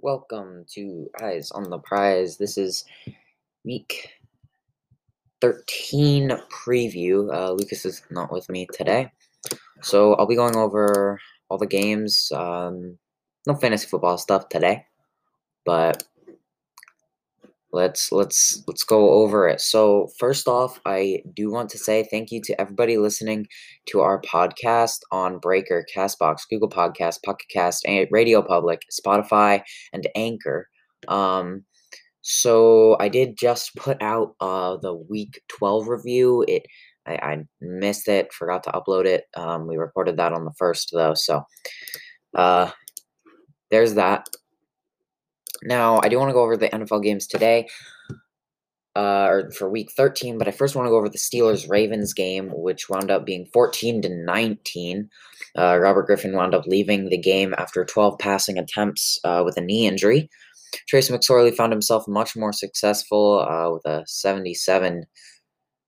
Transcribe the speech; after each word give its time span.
Welcome 0.00 0.64
to 0.74 1.10
Eyes 1.20 1.50
on 1.50 1.70
the 1.70 1.78
Prize. 1.78 2.36
This 2.36 2.56
is 2.56 2.84
week 3.64 4.10
13 5.40 6.30
preview. 6.52 7.34
Uh, 7.34 7.50
Lucas 7.50 7.84
is 7.84 8.02
not 8.08 8.30
with 8.30 8.48
me 8.48 8.68
today. 8.72 9.10
So 9.82 10.14
I'll 10.14 10.28
be 10.28 10.36
going 10.36 10.54
over 10.54 11.18
all 11.48 11.58
the 11.58 11.66
games. 11.66 12.30
Um, 12.32 12.96
no 13.44 13.56
fantasy 13.56 13.88
football 13.88 14.18
stuff 14.18 14.48
today, 14.48 14.86
but 15.64 16.04
let's 17.72 18.10
let's 18.12 18.62
let's 18.66 18.84
go 18.84 19.10
over 19.10 19.48
it. 19.48 19.60
So 19.60 20.08
first 20.18 20.48
off, 20.48 20.80
I 20.86 21.22
do 21.34 21.50
want 21.50 21.70
to 21.70 21.78
say 21.78 22.06
thank 22.10 22.30
you 22.30 22.40
to 22.42 22.60
everybody 22.60 22.96
listening 22.96 23.46
to 23.86 24.00
our 24.00 24.20
podcast 24.22 25.00
on 25.12 25.38
Breaker, 25.38 25.84
Castbox, 25.94 26.42
Google 26.48 26.70
Podcast, 26.70 27.22
Pocket 27.24 27.46
Cast, 27.52 27.86
Radio 28.10 28.42
Public, 28.42 28.82
Spotify, 28.90 29.62
and 29.92 30.08
Anchor. 30.14 30.68
Um, 31.08 31.64
so 32.22 32.96
I 33.00 33.08
did 33.08 33.38
just 33.38 33.74
put 33.76 34.02
out 34.02 34.34
uh 34.40 34.76
the 34.78 34.94
week 34.94 35.40
12 35.48 35.88
review. 35.88 36.44
It 36.48 36.64
I, 37.06 37.14
I 37.14 37.44
missed 37.60 38.08
it, 38.08 38.32
forgot 38.32 38.64
to 38.64 38.72
upload 38.72 39.06
it. 39.06 39.24
Um, 39.36 39.66
we 39.66 39.76
recorded 39.76 40.16
that 40.18 40.32
on 40.32 40.44
the 40.44 40.52
first 40.58 40.90
though, 40.92 41.14
so 41.14 41.42
uh 42.34 42.70
there's 43.70 43.94
that. 43.94 44.26
Now, 45.62 46.00
I 46.02 46.08
do 46.08 46.18
want 46.18 46.30
to 46.30 46.34
go 46.34 46.42
over 46.42 46.56
the 46.56 46.68
NFL 46.68 47.02
games 47.02 47.26
today, 47.26 47.68
uh, 48.96 49.26
or 49.28 49.50
for 49.52 49.68
Week 49.68 49.90
13, 49.96 50.38
but 50.38 50.48
I 50.48 50.50
first 50.50 50.74
want 50.74 50.86
to 50.86 50.90
go 50.90 50.96
over 50.96 51.08
the 51.08 51.18
Steelers 51.18 51.68
Ravens 51.68 52.12
game, 52.12 52.50
which 52.52 52.88
wound 52.88 53.10
up 53.10 53.24
being 53.24 53.46
14 53.52 54.02
to 54.02 54.08
19. 54.08 55.08
Uh, 55.56 55.78
Robert 55.78 56.06
Griffin 56.06 56.34
wound 56.34 56.54
up 56.54 56.66
leaving 56.66 57.08
the 57.08 57.18
game 57.18 57.54
after 57.58 57.84
12 57.84 58.18
passing 58.18 58.58
attempts 58.58 59.18
uh, 59.24 59.42
with 59.44 59.56
a 59.56 59.60
knee 59.60 59.86
injury. 59.86 60.28
Trace 60.88 61.10
McSorley 61.10 61.54
found 61.54 61.72
himself 61.72 62.06
much 62.06 62.36
more 62.36 62.52
successful 62.52 63.40
uh, 63.40 63.72
with 63.72 63.86
a 63.86 64.04
77 64.06 65.06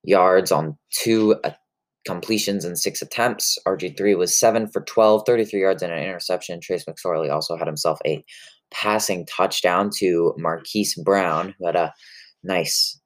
yards 0.05 0.51
on 0.51 0.79
two 0.91 1.37
uh, 1.45 1.51
completions 2.07 2.65
and 2.65 2.79
six 2.79 3.03
attempts. 3.03 3.59
RG3 3.67 4.17
was 4.17 4.39
7 4.39 4.69
for 4.69 4.83
12, 4.83 5.25
33 5.27 5.61
yards 5.61 5.83
and 5.83 5.93
an 5.93 6.03
interception. 6.03 6.61
Trace 6.61 6.85
McSorley 6.85 7.33
also 7.33 7.57
had 7.57 7.67
himself 7.67 7.99
a 8.07 8.25
passing 8.71 9.27
touchdown 9.27 9.91
to 9.99 10.35
Marquise 10.39 10.95
Brown, 10.95 11.55
who 11.59 11.67
had 11.67 11.77
a 11.77 11.93
nice, 12.43 13.01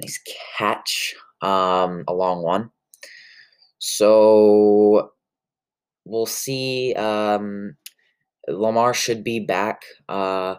nice 0.00 0.20
catch, 0.58 1.14
um, 1.42 2.04
a 2.08 2.14
long 2.14 2.42
one. 2.42 2.70
So 3.78 5.10
we'll 6.04 6.26
see. 6.26 6.94
Um, 6.94 7.76
Lamar 8.48 8.94
should 8.94 9.24
be 9.24 9.40
back. 9.40 9.82
Uh, 10.08 10.56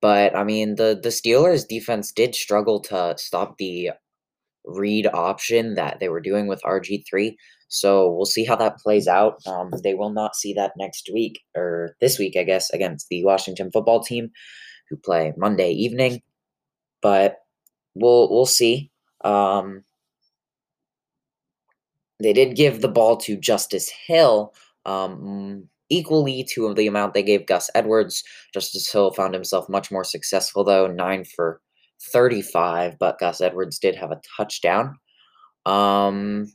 but 0.00 0.34
I 0.34 0.44
mean, 0.44 0.76
the 0.76 0.98
the 1.00 1.10
Steelers 1.10 1.66
defense 1.66 2.12
did 2.12 2.34
struggle 2.34 2.80
to 2.80 3.14
stop 3.18 3.58
the 3.58 3.90
read 4.64 5.06
option 5.06 5.74
that 5.74 6.00
they 6.00 6.08
were 6.08 6.20
doing 6.20 6.46
with 6.46 6.62
RG 6.62 7.04
three. 7.08 7.36
So 7.72 8.10
we'll 8.10 8.26
see 8.26 8.44
how 8.44 8.56
that 8.56 8.78
plays 8.78 9.06
out. 9.06 9.40
Um, 9.46 9.70
they 9.84 9.94
will 9.94 10.10
not 10.10 10.34
see 10.34 10.52
that 10.54 10.72
next 10.76 11.08
week 11.14 11.40
or 11.56 11.96
this 12.00 12.18
week, 12.18 12.36
I 12.36 12.42
guess, 12.42 12.68
against 12.70 13.08
the 13.08 13.24
Washington 13.24 13.70
football 13.70 14.02
team, 14.02 14.30
who 14.88 14.96
play 14.96 15.32
Monday 15.36 15.70
evening. 15.70 16.20
But 17.00 17.36
we'll 17.94 18.28
we'll 18.28 18.44
see. 18.44 18.90
Um, 19.24 19.84
they 22.18 22.32
did 22.32 22.56
give 22.56 22.80
the 22.80 22.88
ball 22.88 23.16
to 23.18 23.36
Justice 23.36 23.88
Hill, 24.06 24.52
um, 24.84 25.68
equally 25.88 26.44
to 26.50 26.74
the 26.74 26.88
amount 26.88 27.14
they 27.14 27.22
gave 27.22 27.46
Gus 27.46 27.70
Edwards. 27.74 28.24
Justice 28.52 28.90
Hill 28.90 29.12
found 29.12 29.32
himself 29.32 29.68
much 29.68 29.92
more 29.92 30.04
successful 30.04 30.64
though, 30.64 30.88
nine 30.88 31.24
for 31.24 31.60
thirty-five, 32.12 32.98
but 32.98 33.20
Gus 33.20 33.40
Edwards 33.40 33.78
did 33.78 33.94
have 33.94 34.10
a 34.10 34.20
touchdown. 34.36 34.96
Um, 35.66 36.52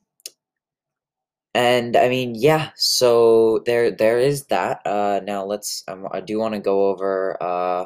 and 1.55 1.95
I 1.95 2.09
mean, 2.09 2.35
yeah. 2.35 2.71
So 2.75 3.63
there, 3.65 3.89
there 3.89 4.19
is 4.19 4.45
that. 4.47 4.85
Uh, 4.85 5.21
now 5.23 5.45
let's. 5.45 5.83
Um, 5.87 6.05
I 6.11 6.19
do 6.19 6.37
want 6.37 6.53
to 6.53 6.59
go 6.59 6.87
over. 6.89 7.41
Uh, 7.41 7.85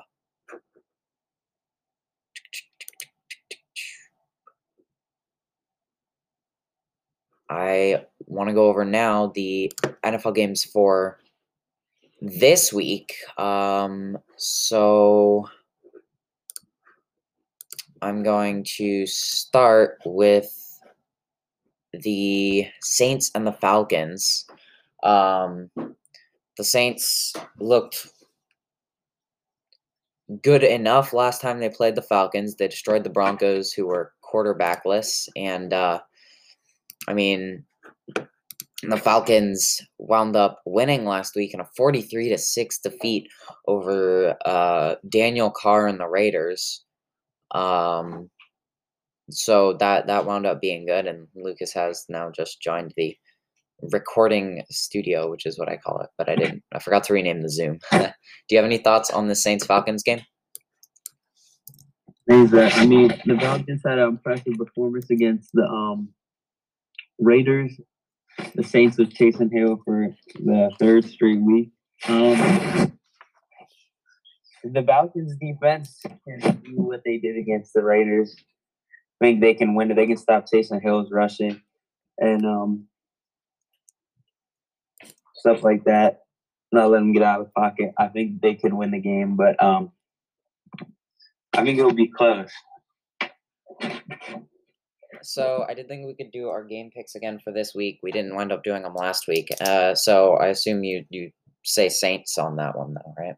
I 7.47 8.05
want 8.25 8.49
to 8.49 8.53
go 8.55 8.69
over 8.69 8.83
now 8.85 9.27
the 9.35 9.71
NFL 10.03 10.33
games 10.33 10.63
for 10.63 11.19
this 12.21 12.73
week. 12.73 13.13
Um, 13.37 14.17
so 14.35 15.47
I'm 18.01 18.23
going 18.23 18.63
to 18.77 19.05
start 19.05 19.99
with 20.05 20.58
the 21.93 22.67
Saints 22.81 23.31
and 23.33 23.47
the 23.47 23.53
Falcons. 23.53 24.45
Um, 25.03 25.69
the 26.57 26.63
Saints 26.63 27.33
looked 27.59 28.11
good 30.43 30.63
enough 30.63 31.13
last 31.13 31.41
time 31.41 31.59
they 31.59 31.69
played 31.69 31.95
the 31.95 32.01
Falcons. 32.01 32.55
They 32.55 32.67
destroyed 32.67 33.03
the 33.03 33.09
Broncos, 33.09 33.71
who 33.71 33.87
were 33.87 34.13
quarterbackless, 34.21 35.27
and 35.35 35.73
uh, 35.73 35.99
I 37.07 37.13
mean, 37.13 37.65
the 38.83 38.97
Falcons 38.97 39.81
wound 39.97 40.35
up 40.35 40.61
winning 40.65 41.05
last 41.05 41.35
week 41.35 41.53
in 41.53 41.59
a 41.59 41.69
forty-three 41.75 42.29
to 42.29 42.37
six 42.37 42.77
defeat 42.77 43.27
over 43.67 44.37
uh, 44.45 44.95
Daniel 45.07 45.49
Carr 45.49 45.87
and 45.87 45.99
the 45.99 46.07
Raiders. 46.07 46.83
Um, 47.51 48.29
so 49.29 49.73
that 49.73 50.07
that 50.07 50.25
wound 50.25 50.45
up 50.45 50.61
being 50.61 50.85
good 50.85 51.05
and 51.05 51.27
lucas 51.35 51.73
has 51.73 52.05
now 52.09 52.29
just 52.29 52.61
joined 52.61 52.93
the 52.97 53.15
recording 53.91 54.63
studio 54.69 55.29
which 55.29 55.45
is 55.45 55.57
what 55.57 55.69
i 55.69 55.77
call 55.77 56.01
it 56.01 56.09
but 56.17 56.27
i 56.27 56.35
didn't 56.35 56.63
i 56.73 56.79
forgot 56.79 57.03
to 57.03 57.13
rename 57.13 57.41
the 57.41 57.49
zoom. 57.49 57.79
Do 57.91 58.01
you 58.49 58.57
have 58.57 58.65
any 58.65 58.77
thoughts 58.77 59.09
on 59.09 59.27
the 59.27 59.35
saints 59.35 59.65
falcons 59.65 60.03
game? 60.03 60.21
I 62.29 62.85
mean 62.85 63.07
the 63.25 63.37
falcons 63.39 63.81
had 63.85 63.97
an 63.97 64.09
impressive 64.09 64.53
performance 64.57 65.09
against 65.09 65.49
the 65.53 65.65
um 65.65 66.09
raiders. 67.19 67.79
The 68.55 68.63
saints 68.63 68.97
was 68.97 69.09
Taysom 69.09 69.51
Hill 69.51 69.81
for 69.83 70.15
the 70.35 70.71
third 70.79 71.05
straight 71.05 71.41
week. 71.41 71.71
Um 72.07 72.93
the 74.63 74.83
falcons 74.83 75.35
defense 75.39 76.01
can 76.27 76.61
do 76.65 76.73
what 76.75 77.01
they 77.05 77.17
did 77.17 77.37
against 77.37 77.73
the 77.73 77.83
raiders 77.83 78.35
think 79.19 79.41
they 79.41 79.53
can 79.53 79.75
win 79.75 79.91
it. 79.91 79.95
They 79.95 80.07
can 80.07 80.17
stop 80.17 80.45
Taysom 80.45 80.81
Hill's 80.81 81.11
rushing 81.11 81.61
and 82.17 82.45
um, 82.45 82.85
stuff 85.35 85.63
like 85.63 85.83
that. 85.85 86.21
Not 86.71 86.91
let 86.91 86.99
them 86.99 87.13
get 87.13 87.23
out 87.23 87.41
of 87.41 87.47
the 87.47 87.51
pocket. 87.51 87.93
I 87.97 88.07
think 88.07 88.41
they 88.41 88.55
could 88.55 88.73
win 88.73 88.91
the 88.91 88.99
game, 88.99 89.35
but 89.35 89.61
um, 89.61 89.91
I 91.53 91.63
think 91.63 91.79
it'll 91.79 91.93
be 91.93 92.07
close. 92.07 92.51
So 95.21 95.65
I 95.67 95.73
did 95.73 95.87
think 95.87 96.05
we 96.05 96.13
could 96.13 96.31
do 96.31 96.49
our 96.49 96.63
game 96.63 96.91
picks 96.95 97.15
again 97.15 97.39
for 97.43 97.51
this 97.51 97.73
week. 97.73 97.99
We 98.03 98.11
didn't 98.11 98.35
wind 98.35 98.51
up 98.51 98.63
doing 98.63 98.83
them 98.83 98.93
last 98.93 99.27
week. 99.27 99.49
Uh, 99.59 99.95
so 99.95 100.35
I 100.35 100.47
assume 100.47 100.83
you 100.83 101.05
you 101.09 101.31
say 101.63 101.89
Saints 101.89 102.37
on 102.37 102.55
that 102.57 102.77
one 102.77 102.93
though, 102.93 103.13
right? 103.17 103.35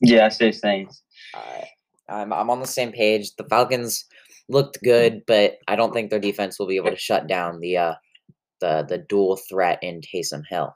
Yeah, 0.00 0.26
I 0.26 0.28
say 0.30 0.52
Saints. 0.52 1.02
All 1.34 1.42
right. 1.54 1.68
I'm 2.08 2.32
I'm 2.32 2.50
on 2.50 2.60
the 2.60 2.66
same 2.66 2.92
page. 2.92 3.34
The 3.36 3.44
Falcons 3.44 4.04
looked 4.48 4.78
good, 4.82 5.22
but 5.26 5.54
I 5.68 5.76
don't 5.76 5.92
think 5.92 6.10
their 6.10 6.18
defense 6.18 6.58
will 6.58 6.66
be 6.66 6.76
able 6.76 6.90
to 6.90 6.96
shut 6.96 7.26
down 7.26 7.60
the 7.60 7.76
uh, 7.76 7.94
the 8.60 8.84
the 8.88 8.98
dual 8.98 9.38
threat 9.48 9.78
in 9.82 10.00
Taysom 10.00 10.42
Hill. 10.48 10.74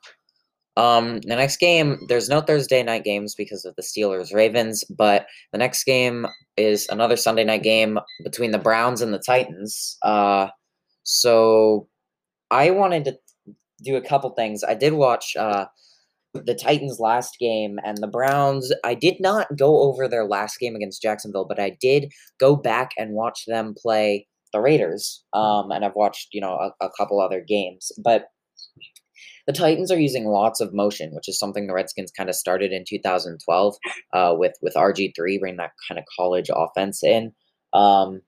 Um, 0.76 1.20
the 1.22 1.36
next 1.36 1.56
game, 1.56 1.98
there's 2.08 2.28
no 2.28 2.42
Thursday 2.42 2.82
night 2.82 3.02
games 3.02 3.34
because 3.34 3.64
of 3.64 3.74
the 3.76 3.82
Steelers 3.82 4.34
Ravens, 4.34 4.84
but 4.84 5.26
the 5.52 5.58
next 5.58 5.84
game 5.84 6.26
is 6.58 6.86
another 6.90 7.16
Sunday 7.16 7.44
night 7.44 7.62
game 7.62 7.98
between 8.22 8.50
the 8.50 8.58
Browns 8.58 9.00
and 9.00 9.12
the 9.12 9.18
Titans. 9.18 9.96
Uh, 10.02 10.48
so 11.02 11.88
I 12.50 12.70
wanted 12.70 13.06
to 13.06 13.18
do 13.82 13.96
a 13.96 14.02
couple 14.02 14.28
things. 14.30 14.62
I 14.62 14.74
did 14.74 14.92
watch 14.92 15.34
uh, 15.36 15.64
the 16.44 16.54
Titans 16.54 16.98
last 17.00 17.36
game 17.38 17.78
and 17.84 17.98
the 17.98 18.06
Browns. 18.06 18.72
I 18.84 18.94
did 18.94 19.16
not 19.20 19.56
go 19.56 19.82
over 19.82 20.08
their 20.08 20.24
last 20.24 20.58
game 20.58 20.76
against 20.76 21.02
Jacksonville, 21.02 21.46
but 21.48 21.60
I 21.60 21.76
did 21.80 22.12
go 22.38 22.56
back 22.56 22.90
and 22.98 23.12
watch 23.12 23.44
them 23.46 23.74
play 23.76 24.26
the 24.52 24.60
Raiders. 24.60 25.24
Um, 25.32 25.70
and 25.70 25.84
I've 25.84 25.96
watched, 25.96 26.28
you 26.32 26.40
know, 26.40 26.54
a, 26.54 26.84
a 26.84 26.90
couple 26.96 27.20
other 27.20 27.40
games. 27.46 27.92
But 28.02 28.28
the 29.46 29.52
Titans 29.52 29.92
are 29.92 29.98
using 29.98 30.26
lots 30.26 30.60
of 30.60 30.74
motion, 30.74 31.10
which 31.14 31.28
is 31.28 31.38
something 31.38 31.66
the 31.66 31.74
Redskins 31.74 32.10
kind 32.10 32.28
of 32.28 32.34
started 32.34 32.72
in 32.72 32.84
2012 32.88 33.76
uh, 34.12 34.34
with 34.36 34.54
with 34.60 34.74
RG3 34.74 35.14
bringing 35.38 35.56
that 35.58 35.72
kind 35.88 35.98
of 35.98 36.04
college 36.18 36.50
offense 36.52 37.02
in. 37.02 37.32
Um, 37.72 38.22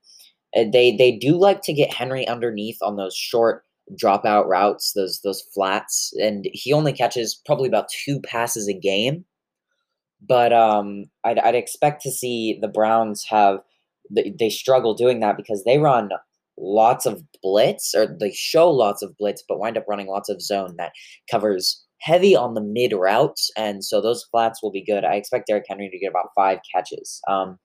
they 0.53 0.95
they 0.95 1.17
do 1.17 1.37
like 1.37 1.61
to 1.63 1.73
get 1.73 1.93
Henry 1.93 2.27
underneath 2.27 2.77
on 2.81 2.95
those 2.95 3.15
short 3.15 3.63
dropout 4.01 4.47
routes, 4.47 4.93
those 4.93 5.21
those 5.23 5.43
flats, 5.53 6.13
and 6.17 6.45
he 6.53 6.73
only 6.73 6.93
catches 6.93 7.41
probably 7.45 7.67
about 7.67 7.89
two 7.89 8.19
passes 8.21 8.67
a 8.67 8.73
game. 8.73 9.25
but 10.21 10.51
um, 10.53 11.05
I'd, 11.23 11.39
I'd 11.39 11.55
expect 11.55 12.01
to 12.03 12.11
see 12.11 12.57
the 12.61 12.67
Browns 12.67 13.25
have 13.29 13.59
they, 14.11 14.33
they 14.37 14.49
struggle 14.49 14.93
doing 14.93 15.19
that 15.21 15.37
because 15.37 15.63
they 15.63 15.77
run 15.77 16.09
lots 16.57 17.05
of 17.05 17.23
blitz 17.41 17.93
or 17.95 18.05
they 18.19 18.31
show 18.31 18.69
lots 18.69 19.01
of 19.01 19.15
blitz 19.17 19.43
but 19.47 19.59
wind 19.59 19.77
up 19.77 19.85
running 19.87 20.07
lots 20.07 20.29
of 20.29 20.41
zone 20.41 20.75
that 20.77 20.91
covers 21.31 21.85
heavy 22.01 22.35
on 22.35 22.53
the 22.53 22.61
mid 22.61 22.91
routes 22.91 23.49
and 23.55 23.83
so 23.83 24.01
those 24.01 24.25
flats 24.29 24.61
will 24.61 24.71
be 24.71 24.83
good 24.83 25.05
i 25.05 25.15
expect 25.15 25.47
Derrick 25.47 25.63
henry 25.69 25.89
to 25.89 25.99
get 25.99 26.09
about 26.09 26.31
five 26.35 26.59
catches 26.73 27.21
um, 27.29 27.57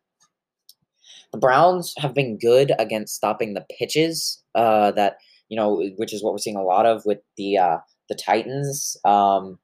the 1.32 1.38
browns 1.38 1.92
have 1.98 2.14
been 2.14 2.38
good 2.38 2.72
against 2.78 3.16
stopping 3.16 3.54
the 3.54 3.66
pitches 3.78 4.42
uh, 4.54 4.92
that 4.92 5.16
you 5.48 5.56
know 5.56 5.82
which 5.96 6.12
is 6.12 6.22
what 6.22 6.32
we're 6.32 6.38
seeing 6.38 6.56
a 6.56 6.62
lot 6.62 6.86
of 6.86 7.04
with 7.04 7.18
the 7.36 7.58
uh, 7.58 7.78
the 8.08 8.14
titans 8.14 8.96
um, 9.04 9.58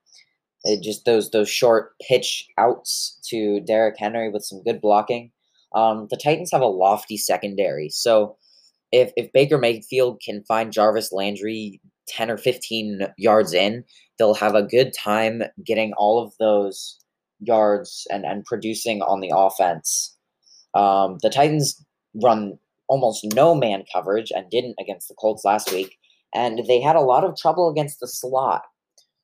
just 0.82 1.04
those 1.04 1.30
those 1.30 1.48
short 1.48 1.92
pitch 2.06 2.46
outs 2.58 3.18
to 3.28 3.60
Derrick 3.60 3.96
Henry 3.98 4.30
with 4.30 4.44
some 4.44 4.62
good 4.62 4.80
blocking. 4.80 5.32
Um, 5.74 6.08
the 6.10 6.16
Titans 6.16 6.50
have 6.52 6.62
a 6.62 6.66
lofty 6.66 7.16
secondary, 7.16 7.88
so 7.88 8.36
if 8.92 9.12
if 9.16 9.32
Baker 9.32 9.58
Mayfield 9.58 10.20
can 10.24 10.44
find 10.44 10.72
Jarvis 10.72 11.12
Landry 11.12 11.80
ten 12.08 12.30
or 12.30 12.36
fifteen 12.36 13.06
yards 13.16 13.54
in, 13.54 13.84
they'll 14.18 14.34
have 14.34 14.54
a 14.54 14.62
good 14.62 14.92
time 14.92 15.42
getting 15.64 15.92
all 15.94 16.22
of 16.22 16.34
those 16.38 16.98
yards 17.40 18.06
and 18.10 18.24
and 18.24 18.44
producing 18.44 19.00
on 19.02 19.20
the 19.20 19.32
offense. 19.34 20.16
Um, 20.74 21.18
the 21.22 21.30
Titans 21.30 21.84
run 22.22 22.58
almost 22.90 23.24
no 23.34 23.54
man 23.54 23.84
coverage 23.90 24.32
and 24.34 24.50
didn't 24.50 24.74
against 24.80 25.08
the 25.08 25.14
Colts 25.14 25.44
last 25.44 25.72
week, 25.72 25.96
and 26.34 26.66
they 26.66 26.80
had 26.80 26.96
a 26.96 27.00
lot 27.00 27.24
of 27.24 27.36
trouble 27.36 27.70
against 27.70 28.00
the 28.00 28.08
slot. 28.08 28.62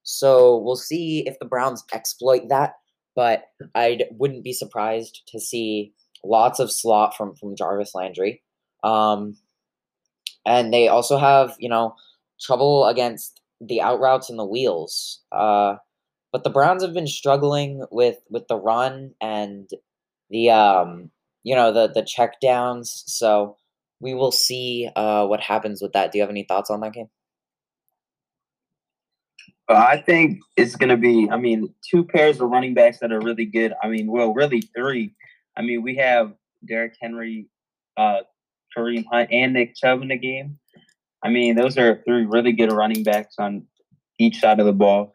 So 0.05 0.59
we'll 0.59 0.77
see 0.77 1.27
if 1.27 1.39
the 1.41 1.47
Browns 1.47 1.85
exploit 1.93 2.49
that, 2.49 2.75
but 3.17 3.47
I 3.75 4.03
wouldn't 4.13 4.45
be 4.45 4.53
surprised 4.53 5.23
to 5.29 5.41
see 5.41 5.93
lots 6.25 6.61
of 6.61 6.71
slot 6.71 7.17
from 7.17 7.35
from 7.35 7.57
Jarvis 7.57 7.95
Landry. 7.95 8.41
Um, 8.85 9.37
and 10.47 10.73
they 10.73 10.87
also 10.87 11.19
have 11.19 11.57
you 11.59 11.69
know 11.69 11.97
trouble 12.41 12.87
against 12.87 13.41
the 13.61 13.81
out 13.83 13.99
routes 13.99 14.31
and 14.31 14.39
the 14.39 14.47
wheels. 14.47 15.21
Uh, 15.33 15.77
but 16.33 16.45
the 16.45 16.51
Browns 16.51 16.83
have 16.83 16.95
been 16.95 17.09
struggling 17.09 17.85
with 17.91 18.19
with 18.31 18.47
the 18.47 18.57
run 18.57 19.13
and 19.21 19.69
the 20.31 20.51
um, 20.51 21.11
you 21.47 21.55
know 21.55 21.73
the 21.73 21.87
the 21.87 22.03
check 22.03 22.41
downs. 22.43 23.05
So 23.07 23.57
we 24.01 24.15
will 24.15 24.33
see 24.33 24.91
uh, 24.97 25.27
what 25.27 25.41
happens 25.41 25.81
with 25.81 25.93
that. 25.93 26.11
Do 26.11 26.19
you 26.19 26.23
have 26.23 26.31
any 26.31 26.43
thoughts 26.43 26.71
on 26.71 26.81
that 26.81 26.93
game? 26.93 27.09
I 29.69 29.97
think 29.99 30.41
it's 30.57 30.77
going 30.77 30.91
to 30.91 30.97
be, 30.97 31.29
I 31.31 31.37
mean, 31.37 31.75
two 31.89 32.05
pairs 32.05 32.41
of 32.41 32.51
running 32.51 32.75
backs 32.75 32.99
that 33.01 33.11
are 33.11 33.21
really 33.21 33.47
good. 33.47 33.73
I 33.83 33.89
mean, 33.89 34.11
well, 34.11 34.33
really 34.33 34.61
three. 34.77 35.13
I 35.57 35.63
mean, 35.63 35.83
we 35.83 35.97
have 35.97 36.35
Derrick 36.69 36.95
Henry, 37.01 37.49
uh, 37.97 38.19
Kareem 38.77 39.05
Hunt, 39.11 39.33
and 39.33 39.55
Nick 39.55 39.75
Chubb 39.75 40.03
in 40.03 40.09
the 40.09 40.19
game. 40.19 40.59
I 41.25 41.31
mean, 41.31 41.57
those 41.57 41.79
are 41.79 42.03
three 42.07 42.27
really 42.27 42.53
good 42.53 42.71
running 42.71 43.03
backs 43.03 43.37
on 43.39 43.67
each 44.19 44.41
side 44.41 44.61
of 44.61 44.67
the 44.67 44.73
ball. 44.73 45.13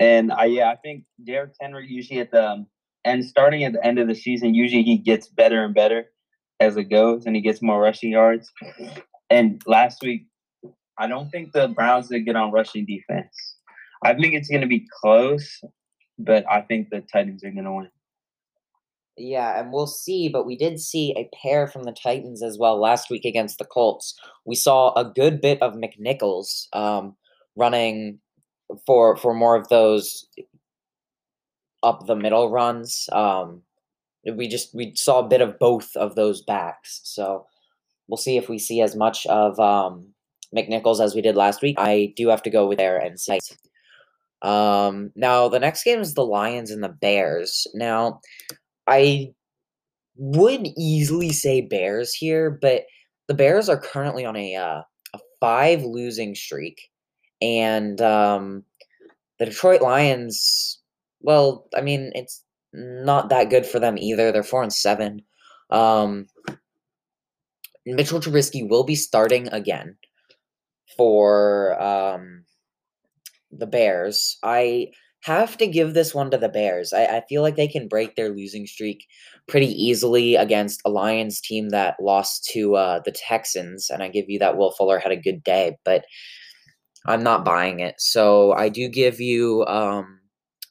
And 0.00 0.32
I, 0.32 0.46
yeah, 0.46 0.70
I 0.70 0.76
think 0.76 1.04
Derrick 1.24 1.54
Henry 1.58 1.86
usually 1.88 2.20
at 2.20 2.30
the 2.30 2.50
um, 2.50 2.66
and 3.06 3.24
starting 3.24 3.62
at 3.64 3.72
the 3.72 3.86
end 3.86 3.98
of 3.98 4.08
the 4.08 4.14
season, 4.14 4.52
usually 4.54 4.82
he 4.82 4.98
gets 4.98 5.28
better 5.28 5.64
and 5.64 5.72
better 5.72 6.10
as 6.58 6.76
it 6.76 6.84
goes, 6.84 7.24
and 7.24 7.36
he 7.36 7.40
gets 7.40 7.62
more 7.62 7.80
rushing 7.80 8.10
yards. 8.10 8.50
And 9.30 9.62
last 9.66 10.02
week, 10.02 10.26
I 10.98 11.06
don't 11.06 11.30
think 11.30 11.52
the 11.52 11.68
Browns 11.68 12.10
are 12.10 12.18
good 12.18 12.36
on 12.36 12.50
rushing 12.50 12.84
defense. 12.84 13.56
I 14.04 14.14
think 14.14 14.34
it's 14.34 14.48
going 14.48 14.62
to 14.62 14.66
be 14.66 14.86
close, 15.00 15.60
but 16.18 16.44
I 16.50 16.62
think 16.62 16.90
the 16.90 17.00
Titans 17.12 17.44
are 17.44 17.50
going 17.50 17.64
to 17.64 17.72
win. 17.72 17.90
Yeah, 19.16 19.58
and 19.58 19.72
we'll 19.72 19.86
see, 19.86 20.28
but 20.28 20.44
we 20.44 20.56
did 20.56 20.80
see 20.80 21.14
a 21.16 21.30
pair 21.42 21.68
from 21.68 21.84
the 21.84 21.96
Titans 22.02 22.42
as 22.42 22.58
well 22.58 22.78
last 22.78 23.08
week 23.08 23.24
against 23.24 23.58
the 23.58 23.64
Colts. 23.64 24.18
We 24.44 24.56
saw 24.56 24.92
a 24.94 25.04
good 25.04 25.40
bit 25.40 25.62
of 25.62 25.74
McNichols 25.74 26.66
um, 26.74 27.16
running 27.54 28.18
for 28.84 29.16
for 29.16 29.32
more 29.32 29.56
of 29.56 29.68
those 29.68 30.26
up 31.82 32.06
the 32.06 32.16
middle 32.16 32.50
runs. 32.50 33.08
Um, 33.12 33.62
we 34.34 34.48
just 34.48 34.74
we 34.74 34.94
saw 34.94 35.20
a 35.20 35.28
bit 35.28 35.40
of 35.40 35.58
both 35.58 35.94
of 35.96 36.14
those 36.14 36.42
backs, 36.42 37.00
so 37.04 37.46
we'll 38.08 38.16
see 38.16 38.36
if 38.36 38.48
we 38.48 38.58
see 38.58 38.80
as 38.80 38.96
much 38.96 39.26
of 39.26 39.58
um, 39.60 40.08
McNichols 40.54 41.00
as 41.00 41.14
we 41.14 41.22
did 41.22 41.36
last 41.36 41.62
week. 41.62 41.76
I 41.78 42.12
do 42.16 42.28
have 42.28 42.42
to 42.42 42.50
go 42.50 42.66
with 42.66 42.78
there 42.78 42.98
and 42.98 43.20
say. 43.20 43.38
Um, 44.42 45.12
now 45.16 45.48
the 45.48 45.58
next 45.58 45.82
game 45.82 46.00
is 46.00 46.14
the 46.14 46.24
Lions 46.24 46.70
and 46.70 46.82
the 46.82 46.88
Bears. 46.88 47.66
Now, 47.74 48.20
I 48.86 49.32
would 50.16 50.68
easily 50.76 51.32
say 51.32 51.60
Bears 51.60 52.14
here, 52.14 52.50
but 52.50 52.84
the 53.28 53.34
Bears 53.34 53.68
are 53.68 53.78
currently 53.78 54.24
on 54.24 54.36
a 54.36 54.54
uh, 54.56 54.82
a 55.14 55.18
five 55.40 55.82
losing 55.82 56.34
streak, 56.34 56.90
and 57.40 58.00
um, 58.00 58.64
the 59.38 59.46
Detroit 59.46 59.82
Lions. 59.82 60.75
Well, 61.26 61.66
I 61.76 61.80
mean, 61.80 62.12
it's 62.14 62.44
not 62.72 63.30
that 63.30 63.50
good 63.50 63.66
for 63.66 63.80
them 63.80 63.98
either. 63.98 64.30
They're 64.30 64.44
four 64.44 64.62
and 64.62 64.72
seven. 64.72 65.22
Um, 65.70 66.28
Mitchell 67.84 68.20
Trubisky 68.20 68.66
will 68.66 68.84
be 68.84 68.94
starting 68.94 69.48
again 69.48 69.96
for 70.96 71.80
um, 71.82 72.44
the 73.50 73.66
Bears. 73.66 74.38
I 74.44 74.92
have 75.24 75.56
to 75.56 75.66
give 75.66 75.94
this 75.94 76.14
one 76.14 76.30
to 76.30 76.38
the 76.38 76.48
Bears. 76.48 76.92
I, 76.92 77.04
I 77.06 77.22
feel 77.28 77.42
like 77.42 77.56
they 77.56 77.66
can 77.66 77.88
break 77.88 78.14
their 78.14 78.28
losing 78.28 78.64
streak 78.64 79.04
pretty 79.48 79.66
easily 79.66 80.36
against 80.36 80.80
a 80.84 80.90
Lions 80.90 81.40
team 81.40 81.70
that 81.70 81.96
lost 82.00 82.48
to 82.52 82.76
uh, 82.76 83.00
the 83.04 83.10
Texans. 83.10 83.90
And 83.90 84.00
I 84.00 84.08
give 84.08 84.26
you 84.28 84.38
that 84.38 84.56
Will 84.56 84.70
Fuller 84.70 85.00
had 85.00 85.10
a 85.10 85.16
good 85.16 85.42
day, 85.42 85.76
but 85.84 86.04
I'm 87.04 87.24
not 87.24 87.44
buying 87.44 87.80
it. 87.80 87.96
So 87.98 88.52
I 88.52 88.68
do 88.68 88.88
give 88.88 89.20
you 89.20 89.64
um, 89.66 90.15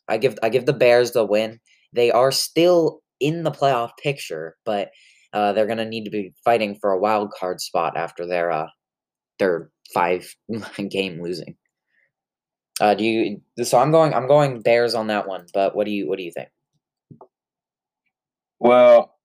I 0.08 0.18
give 0.18 0.38
I 0.44 0.50
give 0.50 0.66
the 0.66 0.74
Bears 0.74 1.12
the 1.12 1.26
win. 1.26 1.60
They 1.94 2.12
are 2.12 2.32
still 2.32 3.02
in 3.20 3.44
the 3.44 3.52
playoff 3.52 3.92
picture, 4.02 4.56
but 4.66 4.90
uh, 5.34 5.54
they're 5.54 5.68
gonna 5.68 5.86
need 5.86 6.06
to 6.06 6.12
be 6.12 6.34
fighting 6.44 6.78
for 6.80 6.92
a 6.92 7.00
wild 7.00 7.32
card 7.32 7.62
spot 7.62 7.98
after 7.98 8.26
their 8.26 8.52
uh, 8.52 8.68
their 9.40 9.70
five 9.94 10.34
game 10.90 11.22
losing. 11.22 11.56
Uh, 12.82 12.94
do 12.94 13.06
you? 13.06 13.42
So 13.64 13.80
I'm 13.80 13.92
going. 13.92 14.14
I'm 14.14 14.28
going 14.28 14.62
Bears 14.62 14.96
on 14.96 15.08
that 15.08 15.28
one. 15.28 15.46
But 15.54 15.76
what 15.76 15.86
do 15.86 15.92
you? 15.92 16.08
What 16.08 16.18
do 16.18 16.24
you 16.24 16.32
think? 16.32 16.50
Well, 18.60 19.16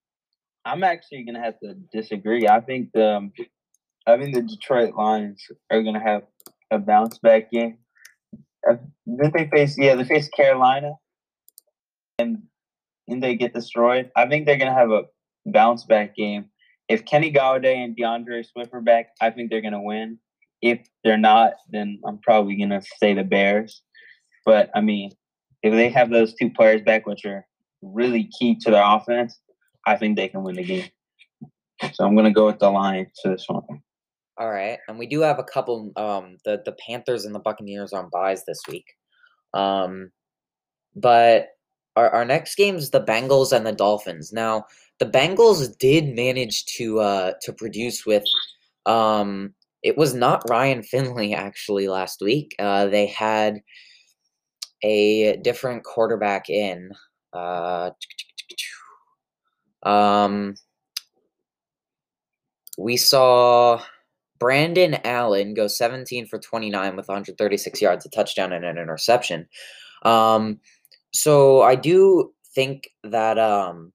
I'm 0.64 0.85
actually 0.85 1.25
gonna 1.25 1.43
have 1.43 1.59
to 1.61 1.75
disagree. 1.93 2.47
I 2.49 2.61
think 2.61 2.90
the 2.93 3.31
I 4.07 4.19
think 4.19 4.35
the 4.35 4.43
Detroit 4.43 4.95
Lions 4.95 5.45
are 5.71 5.83
gonna 5.83 6.02
have 6.02 6.23
a 6.71 6.78
bounce 6.78 7.19
back 7.19 7.50
game. 7.50 7.78
Uh, 8.69 8.76
did 9.21 9.33
they 9.33 9.49
face? 9.49 9.76
Yeah, 9.79 9.95
they 9.95 10.05
face 10.05 10.29
Carolina, 10.29 10.93
and 12.19 12.43
and 13.09 13.23
they 13.23 13.35
get 13.35 13.55
destroyed. 13.55 14.11
I 14.17 14.26
think 14.26 14.47
they're 14.47 14.59
gonna 14.59 14.75
have 14.75 14.90
a 14.90 15.05
bounce 15.47 15.85
back 15.85 16.14
game. 16.14 16.47
If 16.88 17.05
Kenny 17.05 17.33
Golladay 17.33 17.76
and 17.76 17.97
DeAndre 17.97 18.45
Swift 18.45 18.73
are 18.73 18.81
back, 18.81 19.11
I 19.21 19.31
think 19.31 19.50
they're 19.50 19.61
gonna 19.61 19.83
win. 19.83 20.19
If 20.62 20.81
they're 21.05 21.17
not, 21.17 21.55
then 21.71 22.00
I'm 22.07 22.19
probably 22.19 22.57
gonna 22.57 22.83
say 22.99 23.14
the 23.14 23.25
Bears. 23.25 23.83
But 24.45 24.71
I 24.75 24.81
mean, 24.81 25.11
if 25.62 25.73
they 25.73 25.88
have 25.90 26.11
those 26.11 26.35
two 26.35 26.50
players 26.50 26.83
back, 26.83 27.07
which 27.07 27.25
are 27.25 27.47
really 27.83 28.29
key 28.38 28.57
to 28.61 28.71
their 28.71 28.85
offense, 28.85 29.38
I 29.87 29.97
think 29.97 30.17
they 30.17 30.29
can 30.29 30.43
win 30.43 30.57
the 30.57 30.64
game. 30.64 30.88
So 31.93 32.05
I'm 32.05 32.14
gonna 32.14 32.33
go 32.33 32.47
with 32.47 32.59
the 32.59 32.71
Lions 32.71 33.09
for 33.23 33.31
this 33.31 33.47
one. 33.49 33.62
All 34.40 34.50
right, 34.50 34.78
and 34.88 34.99
we 34.99 35.06
do 35.06 35.20
have 35.20 35.38
a 35.38 35.44
couple. 35.44 35.92
Um, 35.97 36.38
the 36.47 36.62
the 36.64 36.73
Panthers 36.73 37.26
and 37.26 37.35
the 37.35 37.40
Buccaneers 37.40 37.92
on 37.92 38.09
buys 38.11 38.44
this 38.47 38.62
week. 38.66 38.87
Um, 39.52 40.11
but 40.97 41.49
our 41.94 42.09
our 42.11 42.25
next 42.25 42.54
game 42.54 42.76
is 42.76 42.90
the 42.90 43.04
Bengals 43.04 43.52
and 43.52 43.66
the 43.66 43.73
Dolphins. 43.73 44.32
Now 44.32 44.64
the 44.99 45.06
Bengals 45.06 45.76
did 45.78 46.16
manage 46.16 46.64
to 46.76 47.00
uh 47.00 47.32
to 47.42 47.52
produce 47.52 48.06
with 48.06 48.25
um 48.87 49.54
it 49.82 49.97
was 49.97 50.14
not 50.14 50.49
Ryan 50.49 50.82
Finley 50.82 51.35
actually 51.47 51.88
last 51.88 52.20
week. 52.20 52.54
Uh, 52.59 52.87
they 52.87 53.06
had 53.06 53.61
a 54.82 55.37
different 55.38 55.85
quarterback 55.85 56.49
in. 56.49 56.90
Uh, 57.32 57.90
um, 59.82 60.54
we 62.78 62.97
saw 62.97 63.82
Brandon 64.40 64.97
Allen 65.04 65.54
goes 65.54 65.76
17 65.76 66.26
for 66.26 66.38
29 66.38 66.97
with 66.97 67.06
136 67.06 67.80
yards, 67.80 68.06
a 68.06 68.09
touchdown, 68.09 68.52
and 68.52 68.64
an 68.64 68.78
interception. 68.78 69.47
Um, 70.02 70.59
so 71.12 71.62
I 71.62 71.76
do 71.76 72.32
think 72.54 72.90
that. 73.04 73.38
Um, 73.38 73.92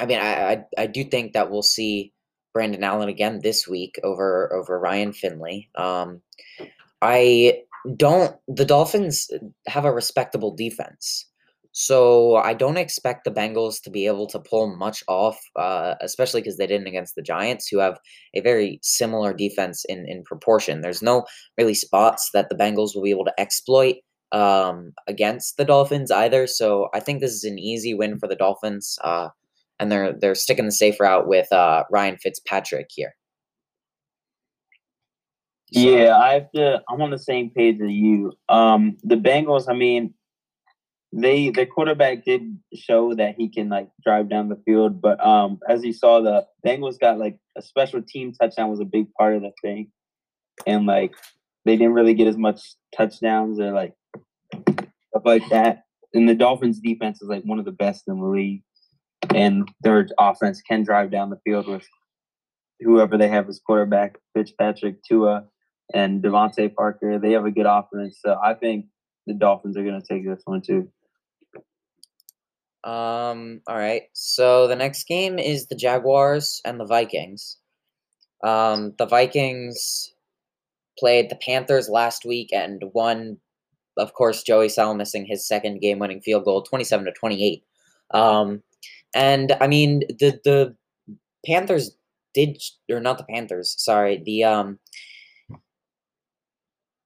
I 0.00 0.06
mean, 0.06 0.18
I, 0.18 0.52
I 0.52 0.64
I 0.78 0.86
do 0.86 1.04
think 1.04 1.32
that 1.32 1.50
we'll 1.50 1.62
see 1.62 2.12
Brandon 2.54 2.84
Allen 2.84 3.08
again 3.08 3.40
this 3.42 3.68
week 3.68 3.98
over 4.02 4.52
over 4.52 4.78
Ryan 4.78 5.12
Finley. 5.12 5.68
Um, 5.76 6.22
I 7.02 7.62
don't. 7.96 8.36
The 8.48 8.64
Dolphins 8.64 9.30
have 9.66 9.84
a 9.84 9.92
respectable 9.92 10.54
defense, 10.54 11.26
So 11.72 12.36
I 12.36 12.52
don't 12.52 12.76
expect 12.76 13.24
the 13.24 13.30
Bengals 13.30 13.80
to 13.82 13.90
be 13.90 14.06
able 14.06 14.26
to 14.28 14.38
pull 14.38 14.76
much 14.76 15.02
off, 15.08 15.38
uh, 15.56 15.94
especially 16.02 16.42
because 16.42 16.58
they 16.58 16.66
didn't 16.66 16.86
against 16.86 17.14
the 17.14 17.22
Giants, 17.22 17.66
who 17.68 17.78
have 17.78 17.98
a 18.34 18.40
very 18.40 18.78
similar 18.82 19.32
defense 19.32 19.84
in 19.86 20.06
in 20.06 20.22
proportion. 20.24 20.82
There's 20.82 21.02
no 21.02 21.24
really 21.56 21.74
spots 21.74 22.30
that 22.34 22.50
the 22.50 22.54
Bengals 22.54 22.94
will 22.94 23.02
be 23.02 23.10
able 23.10 23.24
to 23.24 23.40
exploit 23.40 23.96
um, 24.32 24.92
against 25.06 25.56
the 25.56 25.64
Dolphins 25.64 26.10
either. 26.10 26.46
So 26.46 26.88
I 26.94 27.00
think 27.00 27.20
this 27.20 27.32
is 27.32 27.44
an 27.44 27.58
easy 27.58 27.94
win 27.94 28.18
for 28.18 28.28
the 28.28 28.36
Dolphins, 28.36 28.98
uh, 29.02 29.28
and 29.78 29.90
they're 29.90 30.12
they're 30.12 30.34
sticking 30.34 30.66
the 30.66 30.72
safe 30.72 31.00
route 31.00 31.26
with 31.26 31.50
uh, 31.52 31.84
Ryan 31.90 32.18
Fitzpatrick 32.18 32.88
here. 32.90 33.14
So. 35.72 35.80
Yeah, 35.80 36.18
I 36.18 36.34
have 36.34 36.52
to. 36.54 36.82
I'm 36.90 37.00
on 37.00 37.10
the 37.10 37.18
same 37.18 37.48
page 37.48 37.80
as 37.80 37.90
you. 37.90 38.34
Um, 38.50 38.98
the 39.04 39.16
Bengals. 39.16 39.70
I 39.70 39.72
mean, 39.72 40.12
they 41.12 41.50
the 41.50 41.66
quarterback 41.66 42.24
did 42.24 42.58
show 42.74 43.14
that 43.14 43.34
he 43.36 43.48
can 43.48 43.68
like 43.68 43.88
drive 44.02 44.30
down 44.30 44.48
the 44.48 44.60
field, 44.64 45.02
but 45.02 45.24
um, 45.24 45.58
as 45.68 45.84
you 45.84 45.92
saw, 45.92 46.20
the 46.20 46.46
Bengals 46.66 46.98
got 46.98 47.18
like 47.18 47.38
a 47.56 47.62
special 47.62 48.00
team 48.02 48.32
touchdown 48.32 48.70
was 48.70 48.80
a 48.80 48.86
big 48.86 49.12
part 49.18 49.36
of 49.36 49.42
the 49.42 49.52
thing, 49.62 49.90
and 50.66 50.86
like 50.86 51.14
they 51.66 51.76
didn't 51.76 51.92
really 51.92 52.14
get 52.14 52.28
as 52.28 52.38
much 52.38 52.62
touchdowns 52.96 53.60
or 53.60 53.72
like 53.72 53.92
stuff 54.54 55.22
like 55.24 55.46
that. 55.50 55.82
And 56.14 56.28
the 56.28 56.34
Dolphins' 56.34 56.80
defense 56.80 57.20
is 57.20 57.28
like 57.28 57.42
one 57.44 57.58
of 57.58 57.66
the 57.66 57.72
best 57.72 58.04
in 58.08 58.18
the 58.18 58.26
league, 58.26 58.62
and 59.34 59.68
their 59.82 60.06
offense 60.18 60.62
can 60.62 60.82
drive 60.82 61.10
down 61.10 61.28
the 61.28 61.40
field 61.44 61.68
with 61.68 61.86
whoever 62.80 63.18
they 63.18 63.28
have 63.28 63.48
as 63.50 63.60
quarterback, 63.64 64.16
Fitzpatrick, 64.34 65.02
Tua, 65.06 65.44
and 65.92 66.22
DeVante 66.22 66.74
Parker. 66.74 67.18
They 67.18 67.32
have 67.32 67.44
a 67.44 67.50
good 67.50 67.66
offense, 67.66 68.18
so 68.24 68.38
I 68.42 68.54
think 68.54 68.86
the 69.26 69.34
Dolphins 69.34 69.76
are 69.76 69.84
to 69.84 70.00
take 70.00 70.26
this 70.26 70.40
one 70.46 70.62
too. 70.62 70.88
Um. 72.84 73.60
All 73.66 73.78
right. 73.78 74.02
So 74.12 74.66
the 74.68 74.76
next 74.76 75.04
game 75.06 75.38
is 75.38 75.66
the 75.66 75.76
Jaguars 75.76 76.60
and 76.64 76.80
the 76.80 76.86
Vikings. 76.86 77.58
Um. 78.44 78.94
The 78.98 79.06
Vikings 79.06 80.12
played 80.98 81.30
the 81.30 81.36
Panthers 81.36 81.88
last 81.88 82.24
week 82.24 82.50
and 82.52 82.82
won. 82.92 83.38
Of 83.98 84.14
course, 84.14 84.42
Joey 84.42 84.68
Slye 84.68 84.96
missing 84.96 85.26
his 85.26 85.46
second 85.46 85.80
game-winning 85.80 86.22
field 86.22 86.44
goal, 86.44 86.62
twenty-seven 86.62 87.04
to 87.04 87.12
twenty-eight. 87.12 87.62
Um, 88.10 88.62
and 89.14 89.52
I 89.60 89.66
mean 89.66 90.00
the 90.08 90.40
the 90.44 90.74
Panthers 91.44 91.96
did 92.34 92.62
or 92.90 93.00
not 93.00 93.18
the 93.18 93.24
Panthers. 93.24 93.74
Sorry, 93.78 94.22
the 94.24 94.44
um 94.44 94.78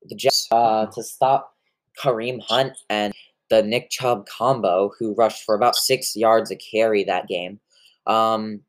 the 0.05 0.15
Jets 0.15 0.47
uh, 0.53 0.87
to 0.87 1.03
stop 1.03 1.57
Kareem 2.01 2.41
Hunt 2.41 2.79
and 2.89 3.13
the 3.51 3.63
Nick 3.63 3.91
Chubb 3.91 4.27
combo, 4.27 4.91
who 4.99 5.15
rushed 5.15 5.45
for 5.45 5.55
about 5.55 5.77
six 5.77 6.17
yards 6.17 6.51
a 6.51 6.57
carry 6.57 7.05
that 7.05 7.29
game. 7.29 7.61
Um, 8.07 8.61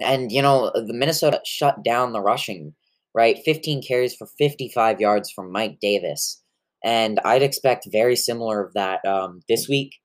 and, 0.00 0.30
you 0.30 0.42
know, 0.42 0.70
the 0.74 0.92
Minnesota 0.92 1.40
shut 1.44 1.82
down 1.82 2.12
the 2.12 2.20
rushing, 2.20 2.74
right? 3.14 3.38
15 3.44 3.82
carries 3.82 4.14
for 4.14 4.26
55 4.38 5.00
yards 5.00 5.30
from 5.30 5.52
Mike 5.52 5.78
Davis. 5.80 6.42
And 6.84 7.18
I'd 7.24 7.42
expect 7.42 7.88
very 7.90 8.16
similar 8.16 8.62
of 8.62 8.74
that 8.74 9.04
um, 9.04 9.40
this 9.48 9.68
week 9.68 9.96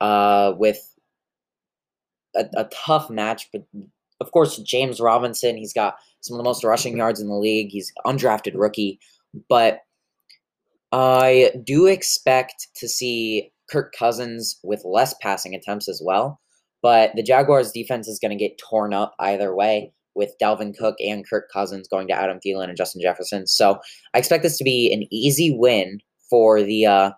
uh, 0.00 0.52
with 0.56 0.78
a, 2.36 2.46
a 2.56 2.64
tough 2.64 3.10
match. 3.10 3.48
But, 3.52 3.64
of 4.20 4.30
course, 4.30 4.56
James 4.58 5.00
Robinson, 5.00 5.56
he's 5.56 5.72
got 5.74 5.96
some 6.20 6.36
of 6.36 6.38
the 6.38 6.48
most 6.48 6.64
rushing 6.64 6.96
yards 6.96 7.20
in 7.20 7.28
the 7.28 7.34
league. 7.34 7.70
He's 7.70 7.92
undrafted 8.06 8.52
rookie. 8.54 9.00
But 9.48 9.80
I 10.92 11.52
do 11.64 11.86
expect 11.86 12.68
to 12.76 12.88
see 12.88 13.50
Kirk 13.70 13.94
Cousins 13.98 14.58
with 14.62 14.82
less 14.84 15.14
passing 15.20 15.54
attempts 15.54 15.88
as 15.88 16.00
well. 16.04 16.40
But 16.82 17.12
the 17.14 17.22
Jaguars' 17.22 17.72
defense 17.72 18.06
is 18.06 18.18
going 18.20 18.36
to 18.36 18.42
get 18.42 18.58
torn 18.58 18.94
up 18.94 19.14
either 19.18 19.54
way 19.54 19.92
with 20.14 20.34
Dalvin 20.40 20.76
Cook 20.76 20.96
and 21.00 21.28
Kirk 21.28 21.50
Cousins 21.52 21.88
going 21.88 22.08
to 22.08 22.14
Adam 22.14 22.38
Thielen 22.44 22.68
and 22.68 22.76
Justin 22.76 23.02
Jefferson. 23.02 23.46
So 23.46 23.78
I 24.14 24.18
expect 24.18 24.42
this 24.42 24.58
to 24.58 24.64
be 24.64 24.92
an 24.92 25.06
easy 25.12 25.54
win 25.54 26.00
for 26.30 26.62
the 26.62 26.86
uh, 26.86 27.10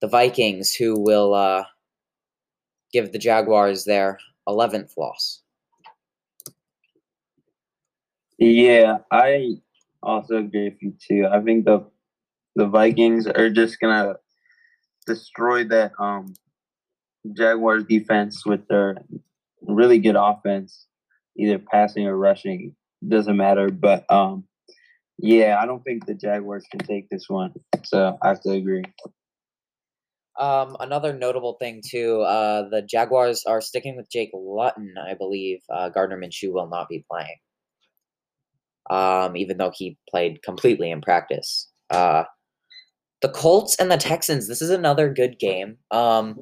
the 0.00 0.08
Vikings, 0.08 0.74
who 0.74 1.00
will 1.00 1.34
uh, 1.34 1.64
give 2.92 3.12
the 3.12 3.18
Jaguars 3.18 3.84
their 3.84 4.18
11th 4.48 4.96
loss. 4.98 5.40
Yeah, 8.38 8.98
I 9.10 9.56
also 10.02 10.38
agree 10.38 10.70
with 10.70 10.82
you 10.82 10.94
too. 11.00 11.26
I 11.30 11.40
think 11.40 11.64
the 11.64 11.86
the 12.56 12.66
Vikings 12.66 13.26
are 13.26 13.50
just 13.50 13.80
gonna 13.80 14.16
destroy 15.06 15.64
that 15.64 15.92
um 15.98 16.34
Jaguars 17.32 17.84
defense 17.84 18.44
with 18.44 18.66
their 18.68 18.96
really 19.62 19.98
good 19.98 20.16
offense, 20.16 20.86
either 21.36 21.58
passing 21.58 22.06
or 22.06 22.16
rushing. 22.16 22.74
Doesn't 23.06 23.36
matter. 23.36 23.70
But 23.70 24.10
um 24.10 24.44
yeah, 25.18 25.58
I 25.60 25.66
don't 25.66 25.82
think 25.84 26.06
the 26.06 26.14
Jaguars 26.14 26.64
can 26.70 26.80
take 26.80 27.08
this 27.08 27.28
one. 27.28 27.52
So 27.84 28.18
I 28.20 28.28
have 28.28 28.40
to 28.42 28.50
agree. 28.50 28.82
Um, 30.38 30.76
another 30.80 31.12
notable 31.12 31.56
thing 31.60 31.80
too, 31.88 32.22
uh, 32.22 32.68
the 32.68 32.82
Jaguars 32.82 33.44
are 33.46 33.60
sticking 33.60 33.96
with 33.96 34.10
Jake 34.10 34.30
Luton, 34.34 34.94
I 35.00 35.14
believe. 35.14 35.60
Uh, 35.72 35.90
Gardner 35.90 36.18
Minshew 36.18 36.52
will 36.52 36.68
not 36.68 36.88
be 36.88 37.04
playing, 37.08 37.36
um, 38.90 39.36
even 39.36 39.58
though 39.58 39.70
he 39.72 39.96
played 40.10 40.42
completely 40.42 40.90
in 40.90 41.00
practice. 41.00 41.70
Uh, 41.88 42.24
the 43.24 43.30
Colts 43.30 43.74
and 43.76 43.90
the 43.90 43.96
Texans. 43.96 44.48
This 44.48 44.60
is 44.60 44.68
another 44.68 45.08
good 45.08 45.38
game. 45.38 45.78
Um, 45.90 46.40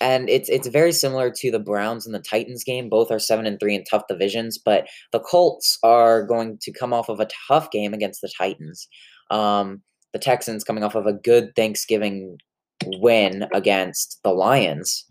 and 0.00 0.30
it's 0.30 0.48
it's 0.48 0.66
very 0.66 0.90
similar 0.90 1.30
to 1.30 1.50
the 1.50 1.58
Browns 1.58 2.06
and 2.06 2.14
the 2.14 2.20
Titans 2.20 2.64
game. 2.64 2.88
Both 2.88 3.10
are 3.10 3.18
seven 3.18 3.44
and 3.44 3.60
three 3.60 3.74
in 3.74 3.84
tough 3.84 4.04
divisions, 4.08 4.56
but 4.56 4.86
the 5.12 5.20
Colts 5.20 5.78
are 5.82 6.24
going 6.24 6.56
to 6.62 6.72
come 6.72 6.94
off 6.94 7.10
of 7.10 7.20
a 7.20 7.28
tough 7.48 7.70
game 7.70 7.92
against 7.92 8.22
the 8.22 8.32
Titans. 8.38 8.88
Um, 9.30 9.82
the 10.14 10.18
Texans 10.18 10.64
coming 10.64 10.82
off 10.82 10.94
of 10.94 11.04
a 11.04 11.12
good 11.12 11.54
Thanksgiving 11.54 12.38
win 12.86 13.44
against 13.52 14.18
the 14.24 14.32
Lions. 14.32 15.04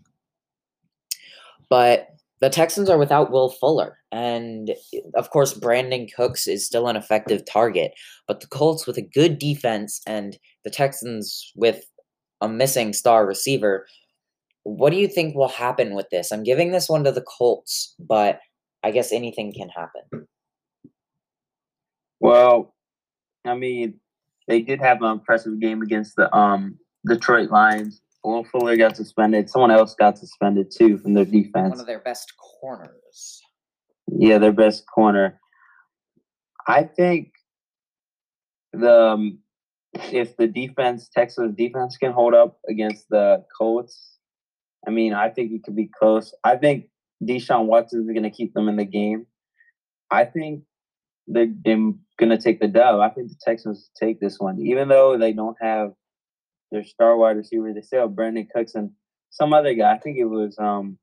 But 1.70 2.08
the 2.40 2.50
Texans 2.50 2.90
are 2.90 2.98
without 2.98 3.30
Will 3.30 3.50
Fuller. 3.50 3.98
And 4.10 4.74
of 5.14 5.30
course, 5.30 5.54
Brandin 5.54 6.12
Cooks 6.12 6.48
is 6.48 6.66
still 6.66 6.88
an 6.88 6.96
effective 6.96 7.44
target. 7.44 7.92
But 8.26 8.40
the 8.40 8.48
Colts, 8.48 8.88
with 8.88 8.98
a 8.98 9.08
good 9.14 9.38
defense, 9.38 10.00
and 10.04 10.36
the 10.64 10.70
Texans 10.70 11.52
with 11.54 11.84
a 12.40 12.48
missing 12.48 12.92
star 12.92 13.26
receiver, 13.26 13.86
what 14.64 14.90
do 14.90 14.96
you 14.96 15.08
think 15.08 15.34
will 15.34 15.48
happen 15.48 15.94
with 15.94 16.08
this? 16.10 16.32
I'm 16.32 16.42
giving 16.42 16.72
this 16.72 16.88
one 16.88 17.04
to 17.04 17.12
the 17.12 17.22
Colts, 17.22 17.94
but 17.98 18.40
I 18.82 18.90
guess 18.90 19.12
anything 19.12 19.52
can 19.52 19.68
happen. 19.68 20.26
Well, 22.20 22.74
I 23.44 23.54
mean, 23.54 24.00
they 24.48 24.62
did 24.62 24.80
have 24.80 25.02
an 25.02 25.10
impressive 25.10 25.60
game 25.60 25.82
against 25.82 26.16
the 26.16 26.34
um 26.34 26.78
Detroit 27.06 27.50
Lions. 27.50 28.00
Will 28.24 28.44
Fuller 28.44 28.76
got 28.76 28.96
suspended. 28.96 29.50
Someone 29.50 29.72
else 29.72 29.94
got 29.94 30.16
suspended 30.16 30.70
too 30.70 30.98
from 30.98 31.14
their 31.14 31.24
defense. 31.24 31.72
One 31.72 31.80
of 31.80 31.86
their 31.86 31.98
best 31.98 32.32
corners. 32.60 33.42
Yeah, 34.06 34.38
their 34.38 34.52
best 34.52 34.84
corner. 34.86 35.40
I 36.68 36.84
think 36.84 37.32
the 38.72 39.10
um, 39.10 39.38
if 39.94 40.36
the 40.36 40.46
defense, 40.46 41.08
Texas 41.08 41.52
defense, 41.56 41.96
can 41.96 42.12
hold 42.12 42.34
up 42.34 42.58
against 42.68 43.08
the 43.10 43.44
Colts, 43.56 44.18
I 44.86 44.90
mean, 44.90 45.14
I 45.14 45.28
think 45.28 45.52
it 45.52 45.62
could 45.62 45.76
be 45.76 45.90
close. 45.98 46.34
I 46.44 46.56
think 46.56 46.86
Deshaun 47.22 47.66
Watson 47.66 48.00
is 48.00 48.06
going 48.06 48.24
to 48.24 48.30
keep 48.30 48.52
them 48.54 48.68
in 48.68 48.76
the 48.76 48.84
game. 48.84 49.26
I 50.10 50.24
think 50.24 50.64
they're, 51.26 51.52
they're 51.64 51.76
going 52.18 52.30
to 52.30 52.38
take 52.38 52.60
the 52.60 52.68
dub. 52.68 53.00
I 53.00 53.10
think 53.10 53.28
the 53.28 53.36
Texans 53.40 53.90
take 53.98 54.18
this 54.20 54.38
one, 54.38 54.60
even 54.60 54.88
though 54.88 55.16
they 55.16 55.32
don't 55.32 55.56
have 55.60 55.92
their 56.72 56.82
star 56.84 57.16
wide 57.16 57.36
receiver. 57.36 57.72
They 57.72 57.82
still 57.82 58.02
have 58.02 58.16
Brandin 58.16 58.48
Cooks 58.50 58.74
and 58.74 58.90
some 59.30 59.52
other 59.52 59.74
guy. 59.74 59.92
I 59.92 59.98
think 59.98 60.18
it 60.18 60.24
was 60.24 60.58
um, 60.58 60.98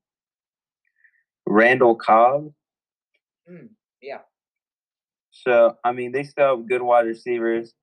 Randall 1.47 1.95
Cobb. 1.95 2.51
Mm, 3.49 3.69
yeah. 4.01 4.19
So 5.31 5.77
I 5.83 5.93
mean, 5.93 6.11
they 6.11 6.23
still 6.23 6.57
have 6.57 6.67
good 6.67 6.81
wide 6.81 7.05
receivers, 7.05 7.73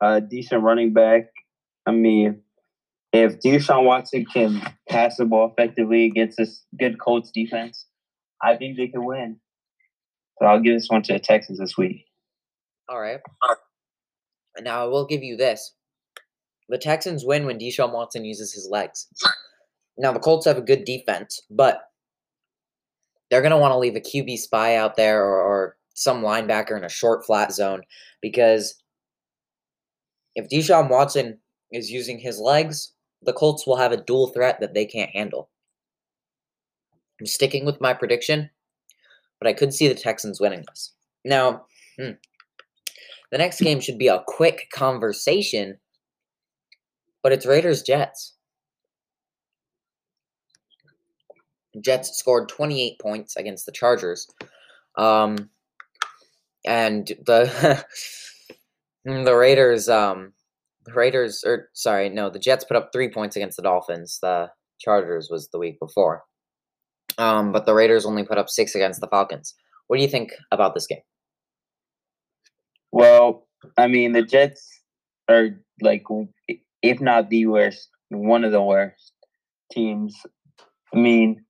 a 0.00 0.20
decent 0.20 0.62
running 0.62 0.92
back. 0.92 1.26
I 1.86 1.92
mean, 1.92 2.42
if 3.12 3.40
Deshaun 3.40 3.84
Watson 3.84 4.24
can 4.26 4.62
pass 4.88 5.16
the 5.16 5.24
ball 5.24 5.50
effectively 5.50 6.04
against 6.04 6.36
this 6.36 6.64
good 6.78 7.00
Colts 7.00 7.30
defense, 7.30 7.86
I 8.42 8.56
think 8.56 8.76
they 8.76 8.88
can 8.88 9.04
win. 9.04 9.38
So 10.38 10.46
I'll 10.46 10.60
give 10.60 10.74
this 10.74 10.88
one 10.88 11.02
to 11.02 11.14
the 11.14 11.18
Texans 11.18 11.58
this 11.58 11.76
week. 11.76 12.04
All 12.88 13.00
right. 13.00 13.20
Now 14.60 14.82
I 14.82 14.86
will 14.86 15.06
give 15.06 15.22
you 15.22 15.36
this. 15.36 15.74
The 16.68 16.78
Texans 16.78 17.24
win 17.24 17.46
when 17.46 17.58
Deshaun 17.58 17.92
Watson 17.92 18.24
uses 18.24 18.52
his 18.52 18.68
legs. 18.70 19.06
Now 19.96 20.12
the 20.12 20.20
Colts 20.20 20.46
have 20.46 20.58
a 20.58 20.62
good 20.62 20.84
defense, 20.84 21.40
but 21.50 21.82
they're 23.30 23.42
going 23.42 23.52
to 23.52 23.58
want 23.58 23.72
to 23.72 23.78
leave 23.78 23.96
a 23.96 24.00
QB 24.00 24.38
spy 24.38 24.76
out 24.76 24.96
there 24.96 25.24
or, 25.24 25.40
or 25.40 25.76
some 25.94 26.22
linebacker 26.22 26.76
in 26.76 26.84
a 26.84 26.88
short 26.88 27.24
flat 27.24 27.52
zone 27.52 27.82
because 28.22 28.80
if 30.38 30.48
Deshaun 30.48 30.88
Watson 30.88 31.38
is 31.72 31.90
using 31.90 32.20
his 32.20 32.38
legs, 32.38 32.92
the 33.22 33.32
Colts 33.32 33.66
will 33.66 33.76
have 33.76 33.90
a 33.90 33.96
dual 33.96 34.28
threat 34.28 34.60
that 34.60 34.72
they 34.72 34.86
can't 34.86 35.10
handle. 35.10 35.50
I'm 37.20 37.26
sticking 37.26 37.64
with 37.64 37.80
my 37.80 37.92
prediction, 37.92 38.50
but 39.40 39.48
I 39.48 39.52
could 39.52 39.74
see 39.74 39.88
the 39.88 39.96
Texans 39.96 40.40
winning 40.40 40.64
this. 40.68 40.92
Now, 41.24 41.66
hmm, 41.98 42.12
the 43.32 43.38
next 43.38 43.60
game 43.60 43.80
should 43.80 43.98
be 43.98 44.06
a 44.06 44.22
quick 44.28 44.68
conversation, 44.72 45.78
but 47.20 47.32
it's 47.32 47.44
Raiders 47.44 47.82
Jets. 47.82 48.34
Jets 51.80 52.16
scored 52.16 52.48
28 52.48 53.00
points 53.00 53.36
against 53.36 53.66
the 53.66 53.72
Chargers. 53.72 54.28
Um, 54.96 55.50
and 56.64 57.08
the 57.26 57.84
the 59.08 59.34
Raiders 59.34 59.88
um 59.88 60.32
the 60.84 60.92
Raiders 60.92 61.42
or 61.44 61.68
sorry, 61.74 62.08
no, 62.08 62.30
the 62.30 62.38
Jets 62.38 62.64
put 62.64 62.76
up 62.76 62.90
3 62.92 63.10
points 63.10 63.36
against 63.36 63.56
the 63.56 63.62
Dolphins. 63.62 64.18
The 64.22 64.50
Chargers 64.80 65.28
was 65.30 65.48
the 65.48 65.58
week 65.58 65.78
before. 65.80 66.24
Um, 67.18 67.52
but 67.52 67.66
the 67.66 67.74
Raiders 67.74 68.06
only 68.06 68.24
put 68.24 68.38
up 68.38 68.48
6 68.48 68.74
against 68.74 69.00
the 69.00 69.08
Falcons. 69.08 69.54
What 69.86 69.96
do 69.96 70.02
you 70.02 70.08
think 70.08 70.32
about 70.52 70.74
this 70.74 70.86
game? 70.86 71.00
Well, 72.92 73.46
I 73.76 73.86
mean, 73.86 74.12
the 74.12 74.22
Jets 74.22 74.66
are 75.28 75.48
like, 75.82 76.04
if 76.82 77.00
not 77.00 77.28
the 77.28 77.46
worst, 77.46 77.88
one 78.10 78.44
of 78.44 78.52
the 78.52 78.62
worst 78.62 79.12
teams. 79.72 80.16
I 80.94 80.98
mean, 80.98 81.44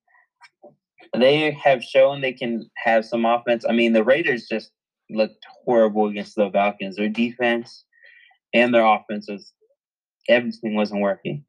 they 1.17 1.51
have 1.53 1.83
shown 1.83 2.21
they 2.21 2.33
can 2.33 2.69
have 2.77 3.05
some 3.05 3.25
offense. 3.25 3.65
I 3.69 3.73
mean, 3.73 3.93
the 3.93 4.05
Raiders 4.05 4.47
just 4.51 4.73
looked 5.11 5.45
horrible 5.65 6.07
against 6.07 6.35
the 6.37 6.51
Falcons. 6.51 6.97
Their 6.97 7.09
defense 7.09 7.85
and 8.55 8.75
their 8.75 8.85
offense 8.85 9.27
was 9.29 9.53
everything 10.29 10.75
wasn't 10.75 11.03
working. 11.03 11.45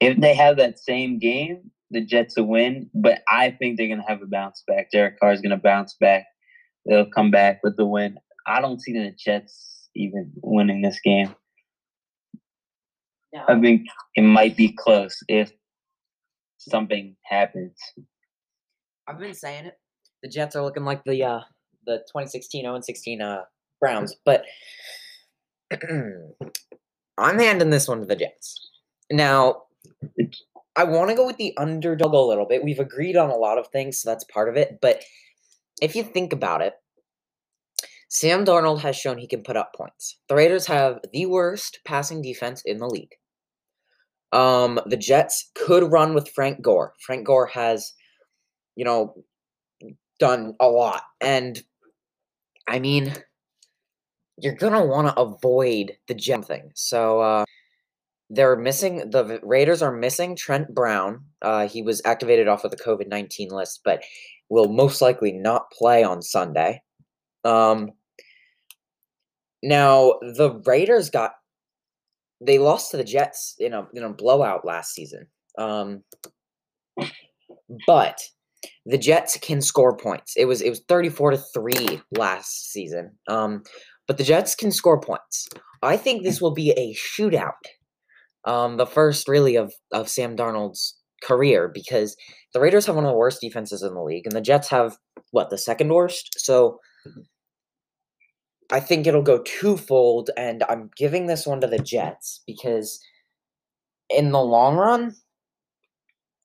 If 0.00 0.18
they 0.20 0.34
have 0.34 0.56
that 0.56 0.78
same 0.78 1.18
game, 1.18 1.70
the 1.90 2.00
Jets 2.00 2.36
will 2.36 2.48
win. 2.48 2.90
But 2.94 3.22
I 3.28 3.50
think 3.50 3.76
they're 3.76 3.88
gonna 3.88 4.08
have 4.08 4.22
a 4.22 4.26
bounce 4.26 4.62
back. 4.66 4.90
Derek 4.90 5.18
Carr 5.18 5.32
is 5.32 5.40
gonna 5.40 5.56
bounce 5.56 5.94
back. 6.00 6.24
They'll 6.86 7.10
come 7.10 7.30
back 7.30 7.60
with 7.62 7.76
the 7.76 7.86
win. 7.86 8.18
I 8.46 8.60
don't 8.60 8.80
see 8.80 8.92
the 8.92 9.12
Jets 9.16 9.88
even 9.96 10.32
winning 10.42 10.82
this 10.82 11.00
game. 11.00 11.34
No. 13.32 13.44
I 13.48 13.60
think 13.60 13.86
it 14.14 14.22
might 14.22 14.56
be 14.56 14.72
close 14.72 15.16
if 15.28 15.50
something 16.58 17.16
happens. 17.24 17.76
I've 19.08 19.18
been 19.18 19.34
saying 19.34 19.66
it. 19.66 19.78
The 20.22 20.28
Jets 20.28 20.56
are 20.56 20.62
looking 20.62 20.84
like 20.84 21.02
the 21.04 21.22
uh, 21.22 21.40
the 21.86 21.98
2016 21.98 22.64
0 22.64 22.80
16 22.80 23.22
uh, 23.22 23.42
Browns, 23.80 24.16
but 24.24 24.44
I'm 27.18 27.38
handing 27.38 27.70
this 27.70 27.88
one 27.88 28.00
to 28.00 28.06
the 28.06 28.16
Jets. 28.16 28.70
Now, 29.10 29.62
I 30.76 30.84
want 30.84 31.10
to 31.10 31.16
go 31.16 31.26
with 31.26 31.36
the 31.36 31.56
underdog 31.56 32.14
a 32.14 32.18
little 32.18 32.46
bit. 32.46 32.64
We've 32.64 32.78
agreed 32.78 33.16
on 33.16 33.30
a 33.30 33.36
lot 33.36 33.58
of 33.58 33.68
things, 33.68 34.00
so 34.00 34.10
that's 34.10 34.24
part 34.24 34.48
of 34.48 34.56
it. 34.56 34.78
But 34.80 35.02
if 35.80 35.94
you 35.94 36.02
think 36.02 36.32
about 36.32 36.62
it, 36.62 36.74
Sam 38.08 38.44
Darnold 38.44 38.80
has 38.80 38.96
shown 38.96 39.18
he 39.18 39.26
can 39.26 39.42
put 39.42 39.56
up 39.56 39.74
points. 39.76 40.18
The 40.28 40.36
Raiders 40.36 40.66
have 40.66 41.00
the 41.12 41.26
worst 41.26 41.80
passing 41.84 42.22
defense 42.22 42.62
in 42.64 42.78
the 42.78 42.86
league. 42.86 43.14
Um, 44.32 44.80
the 44.86 44.96
Jets 44.96 45.50
could 45.54 45.90
run 45.92 46.14
with 46.14 46.28
Frank 46.28 46.60
Gore. 46.62 46.94
Frank 47.00 47.26
Gore 47.26 47.46
has 47.46 47.92
you 48.76 48.84
know, 48.84 49.14
done 50.18 50.54
a 50.60 50.66
lot. 50.66 51.02
And 51.20 51.62
I 52.66 52.78
mean, 52.78 53.14
you're 54.38 54.54
gonna 54.54 54.84
want 54.84 55.08
to 55.08 55.20
avoid 55.20 55.92
the 56.08 56.14
gem 56.14 56.42
thing. 56.42 56.70
So 56.74 57.20
uh, 57.20 57.44
they're 58.30 58.56
missing 58.56 59.10
the 59.10 59.40
Raiders 59.42 59.82
are 59.82 59.92
missing 59.92 60.34
Trent 60.34 60.74
Brown. 60.74 61.24
Uh, 61.42 61.68
he 61.68 61.82
was 61.82 62.02
activated 62.04 62.48
off 62.48 62.64
of 62.64 62.70
the 62.70 62.76
COVID 62.76 63.08
nineteen 63.08 63.50
list, 63.50 63.80
but 63.84 64.02
will 64.48 64.68
most 64.68 65.00
likely 65.00 65.32
not 65.32 65.70
play 65.70 66.02
on 66.02 66.22
Sunday. 66.22 66.82
Um, 67.44 67.92
now 69.62 70.14
the 70.20 70.60
Raiders 70.64 71.10
got 71.10 71.32
they 72.40 72.58
lost 72.58 72.90
to 72.90 72.96
the 72.96 73.04
Jets 73.04 73.54
in 73.58 73.72
a 73.72 73.86
in 73.94 74.02
a 74.02 74.12
blowout 74.12 74.64
last 74.64 74.94
season. 74.94 75.26
Um, 75.56 76.02
but 77.86 78.20
the 78.86 78.98
Jets 78.98 79.38
can 79.38 79.60
score 79.60 79.96
points. 79.96 80.34
It 80.36 80.46
was 80.46 80.60
it 80.60 80.70
was 80.70 80.82
34 80.88 81.32
to 81.32 81.36
3 81.38 82.02
last 82.16 82.70
season. 82.72 83.12
Um, 83.28 83.62
but 84.06 84.18
the 84.18 84.24
Jets 84.24 84.54
can 84.54 84.70
score 84.70 85.00
points. 85.00 85.48
I 85.82 85.96
think 85.96 86.22
this 86.22 86.40
will 86.40 86.52
be 86.52 86.70
a 86.72 86.94
shootout. 86.94 87.52
Um, 88.44 88.76
the 88.76 88.86
first 88.86 89.26
really 89.28 89.56
of, 89.56 89.72
of 89.92 90.08
Sam 90.08 90.36
Darnold's 90.36 90.98
career 91.22 91.70
because 91.72 92.14
the 92.52 92.60
Raiders 92.60 92.84
have 92.86 92.94
one 92.94 93.04
of 93.04 93.10
the 93.10 93.16
worst 93.16 93.40
defenses 93.40 93.82
in 93.82 93.94
the 93.94 94.02
league, 94.02 94.26
and 94.26 94.36
the 94.36 94.42
Jets 94.42 94.68
have 94.68 94.98
what, 95.30 95.50
the 95.50 95.58
second 95.58 95.88
worst? 95.88 96.34
So 96.38 96.78
I 98.70 98.80
think 98.80 99.06
it'll 99.06 99.22
go 99.22 99.42
twofold, 99.42 100.30
and 100.36 100.62
I'm 100.68 100.90
giving 100.96 101.26
this 101.26 101.46
one 101.46 101.60
to 101.62 101.66
the 101.66 101.78
Jets 101.78 102.42
because 102.46 103.00
in 104.10 104.30
the 104.30 104.40
long 104.40 104.76
run, 104.76 105.14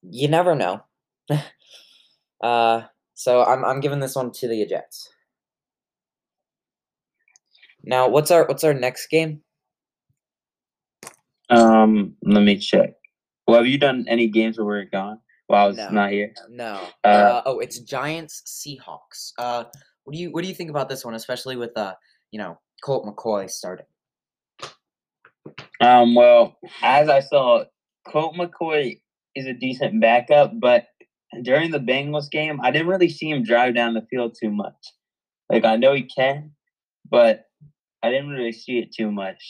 you 0.02 0.28
never 0.28 0.54
know. 0.54 0.80
Uh, 2.40 2.82
so 3.14 3.44
I'm 3.44 3.64
I'm 3.64 3.80
giving 3.80 4.00
this 4.00 4.16
one 4.16 4.32
to 4.32 4.48
the 4.48 4.64
Jets. 4.66 5.10
Now, 7.82 8.08
what's 8.08 8.30
our 8.30 8.46
what's 8.46 8.64
our 8.64 8.74
next 8.74 9.08
game? 9.08 9.42
Um, 11.48 12.14
let 12.22 12.42
me 12.42 12.56
check. 12.56 12.94
Well, 13.46 13.58
have 13.58 13.66
you 13.66 13.78
done 13.78 14.04
any 14.08 14.28
games 14.28 14.58
where 14.58 14.66
we're 14.66 14.84
gone 14.84 15.18
while 15.48 15.64
I 15.64 15.66
was 15.66 15.76
no, 15.76 15.90
not 15.90 16.10
here? 16.10 16.32
No. 16.48 16.80
Uh, 17.04 17.06
uh, 17.06 17.42
oh, 17.46 17.58
it's 17.58 17.80
Giants 17.80 18.42
Seahawks. 18.46 19.32
Uh, 19.38 19.64
what 20.04 20.14
do 20.14 20.18
you 20.18 20.30
what 20.30 20.42
do 20.42 20.48
you 20.48 20.54
think 20.54 20.70
about 20.70 20.88
this 20.88 21.04
one, 21.04 21.14
especially 21.14 21.56
with 21.56 21.76
uh, 21.76 21.94
you 22.30 22.38
know, 22.38 22.58
Colt 22.82 23.04
McCoy 23.04 23.50
starting? 23.50 23.86
Um, 25.80 26.14
well, 26.14 26.58
as 26.82 27.08
I 27.08 27.20
saw, 27.20 27.64
Colt 28.06 28.36
McCoy 28.36 29.00
is 29.34 29.46
a 29.46 29.52
decent 29.52 30.00
backup, 30.00 30.52
but 30.60 30.86
during 31.42 31.70
the 31.70 31.78
Bengals 31.78 32.30
game, 32.30 32.60
I 32.62 32.70
didn't 32.70 32.88
really 32.88 33.08
see 33.08 33.30
him 33.30 33.42
drive 33.42 33.74
down 33.74 33.94
the 33.94 34.06
field 34.10 34.36
too 34.40 34.50
much. 34.50 34.74
Like 35.48 35.64
I 35.64 35.76
know 35.76 35.94
he 35.94 36.02
can, 36.02 36.52
but 37.10 37.44
I 38.02 38.10
didn't 38.10 38.30
really 38.30 38.52
see 38.52 38.78
it 38.78 38.92
too 38.92 39.10
much. 39.10 39.42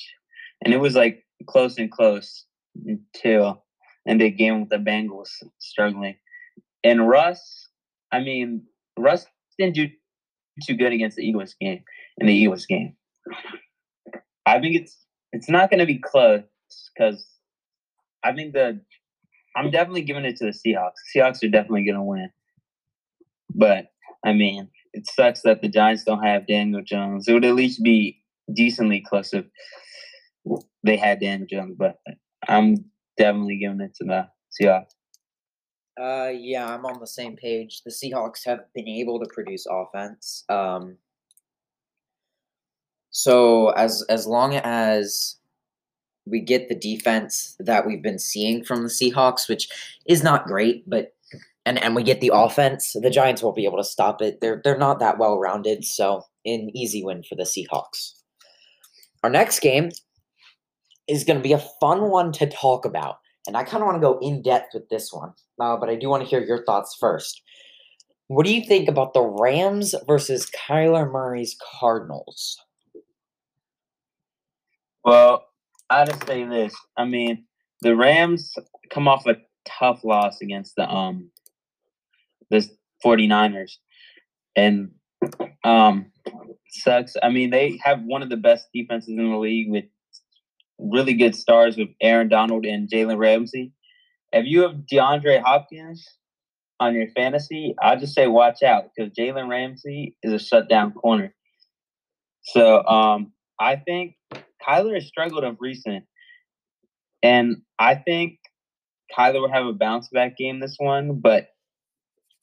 And 0.64 0.75
it 0.75 0.79
was 0.79 0.95
like 0.95 1.25
close 1.47 1.79
and 1.79 1.90
close 1.90 2.45
until 2.87 3.64
and 4.07 4.21
the 4.21 4.31
game 4.31 4.61
with 4.61 4.71
the 4.71 4.77
Bengals 4.77 5.31
struggling. 5.59 6.16
And 6.85 7.09
Russ, 7.09 7.69
I 8.12 8.21
mean, 8.21 8.62
Russ 8.99 9.27
didn't 9.59 9.75
do 9.75 9.88
too 10.66 10.75
good 10.75 10.93
against 10.93 11.16
the 11.16 11.23
Eagles 11.23 11.55
game 11.61 11.83
in 12.19 12.27
the 12.27 12.35
Eagles 12.35 12.66
game. 12.66 12.95
I 14.47 14.59
think 14.59 14.77
it's 14.77 14.97
it's 15.33 15.49
not 15.49 15.71
going 15.71 15.81
to 15.81 15.87
be 15.87 15.99
close 15.99 16.43
because 16.95 17.25
I 18.25 18.33
think 18.33 18.53
the 18.53 18.81
I'm 19.57 19.71
definitely 19.71 20.03
giving 20.03 20.25
it 20.25 20.37
to 20.37 20.45
the 20.45 20.51
Seahawks. 20.51 21.01
Seahawks 21.15 21.43
are 21.43 21.49
definitely 21.49 21.85
going 21.85 21.97
to 21.97 22.03
win. 22.03 22.31
But 23.55 23.87
I 24.25 24.33
mean, 24.33 24.69
it 24.93 25.07
sucks 25.09 25.43
that 25.43 25.63
the 25.63 25.69
Giants 25.69 26.05
don't 26.05 26.23
have 26.23 26.47
Daniel 26.47 26.83
Jones. 26.83 27.27
It 27.27 27.33
would 27.33 27.45
at 27.45 27.55
least 27.55 27.83
be 27.83 28.23
decently 28.53 29.01
close 29.01 29.33
if 29.33 29.47
they 30.85 30.97
had 30.97 31.21
Daniel 31.21 31.49
Jones. 31.49 31.75
But 31.79 31.97
I'm 32.49 32.77
definitely 33.19 33.59
giving 33.59 33.81
it 33.81 33.95
to 33.97 34.05
the 34.05 34.29
Seahawks. 34.61 34.95
Uh, 36.01 36.31
yeah, 36.31 36.73
I'm 36.73 36.87
on 36.87 36.99
the 36.99 37.07
same 37.07 37.37
page. 37.37 37.83
The 37.85 37.91
Seahawks 37.91 38.45
have 38.47 38.61
been 38.75 38.89
able 38.89 39.21
to 39.21 39.27
produce 39.33 39.67
offense. 39.71 40.45
Um, 40.49 40.97
so 43.11 43.71
as 43.71 44.03
as 44.09 44.27
long 44.27 44.55
as 44.55 45.37
we 46.31 46.40
get 46.40 46.69
the 46.69 46.75
defense 46.75 47.57
that 47.59 47.87
we've 47.87 48.03
been 48.03 48.19
seeing 48.19 48.64
from 48.64 48.83
the 48.83 48.88
Seahawks, 48.88 49.49
which 49.49 49.69
is 50.07 50.23
not 50.23 50.47
great, 50.47 50.88
but 50.88 51.12
and 51.66 51.83
and 51.83 51.95
we 51.95 52.03
get 52.03 52.21
the 52.21 52.31
offense, 52.33 52.97
the 53.01 53.11
Giants 53.11 53.43
won't 53.43 53.57
be 53.57 53.64
able 53.64 53.79
to 53.79 53.85
stop 53.85 54.23
it. 54.23 54.40
They're 54.40 54.61
they're 54.64 54.79
not 54.79 54.99
that 55.01 55.19
well 55.19 55.38
rounded, 55.38 55.85
so 55.85 56.25
an 56.45 56.71
easy 56.75 57.05
win 57.05 57.23
for 57.23 57.35
the 57.35 57.43
Seahawks. 57.43 58.12
Our 59.23 59.31
next 59.31 59.61
game 59.61 59.90
is 61.07 61.25
going 61.25 61.38
to 61.38 61.43
be 61.43 61.53
a 61.53 61.64
fun 61.81 62.11
one 62.11 62.33
to 62.33 62.47
talk 62.47 62.85
about, 62.85 63.19
and 63.47 63.57
I 63.57 63.64
kind 63.64 63.83
of 63.83 63.87
want 63.87 63.97
to 63.97 64.01
go 64.01 64.19
in 64.21 64.43
depth 64.43 64.75
with 64.75 64.88
this 64.88 65.12
one, 65.12 65.33
uh, 65.61 65.77
but 65.77 65.90
I 65.90 65.97
do 65.97 66.09
want 66.09 66.23
to 66.23 66.29
hear 66.29 66.43
your 66.43 66.64
thoughts 66.64 66.97
first. 66.99 67.43
What 68.29 68.47
do 68.47 68.55
you 68.55 68.64
think 68.64 68.88
about 68.88 69.12
the 69.12 69.23
Rams 69.23 69.95
versus 70.07 70.51
Kyler 70.51 71.11
Murray's 71.11 71.57
Cardinals? 71.79 72.57
Well, 75.05 75.50
I 75.90 76.05
just 76.05 76.26
say 76.26 76.44
this. 76.44 76.74
I 76.96 77.05
mean, 77.05 77.44
the 77.83 77.96
Rams 77.96 78.55
come 78.90 79.09
off 79.09 79.26
a 79.26 79.37
tough 79.66 80.05
loss 80.05 80.40
against 80.40 80.76
the 80.76 80.88
um 80.88 81.31
the 82.50 82.68
49ers. 83.05 83.72
And 84.57 84.92
um 85.64 86.12
sucks. 86.70 87.16
I 87.22 87.31
mean, 87.31 87.50
they 87.50 87.79
have 87.83 88.03
one 88.03 88.22
of 88.22 88.31
the 88.31 88.37
best 88.37 88.68
defenses 88.72 89.09
in 89.09 89.31
the 89.31 89.37
league 89.37 89.70
with 89.70 89.85
really 90.79 91.14
good 91.14 91.35
stars 91.35 91.76
with 91.76 91.88
Aaron 92.00 92.29
Donald 92.29 92.64
and 92.64 92.88
Jalen 92.88 93.18
Ramsey. 93.18 93.72
If 94.33 94.46
you 94.46 94.62
have 94.62 94.87
DeAndre 94.90 95.42
Hopkins 95.42 96.07
on 96.79 96.94
your 96.94 97.09
fantasy, 97.16 97.74
I'll 97.83 97.98
just 97.98 98.14
say 98.14 98.29
watch 98.29 98.62
out 98.62 98.85
because 98.94 99.12
Jalen 99.12 99.48
Ramsey 99.48 100.16
is 100.22 100.33
a 100.33 100.38
shutdown 100.38 100.92
corner. 100.92 101.35
So 102.42 102.85
um, 102.87 103.33
I 103.59 103.76
think 103.76 104.14
Kyler 104.66 104.94
has 104.94 105.07
struggled 105.07 105.44
of 105.44 105.57
recent, 105.61 106.05
and 107.23 107.62
I 107.79 107.94
think 107.94 108.38
Kyler 109.16 109.40
will 109.40 109.53
have 109.53 109.66
a 109.66 109.73
bounce 109.73 110.09
back 110.09 110.37
game 110.37 110.61
this 110.61 110.77
one, 110.79 111.20
but 111.20 111.49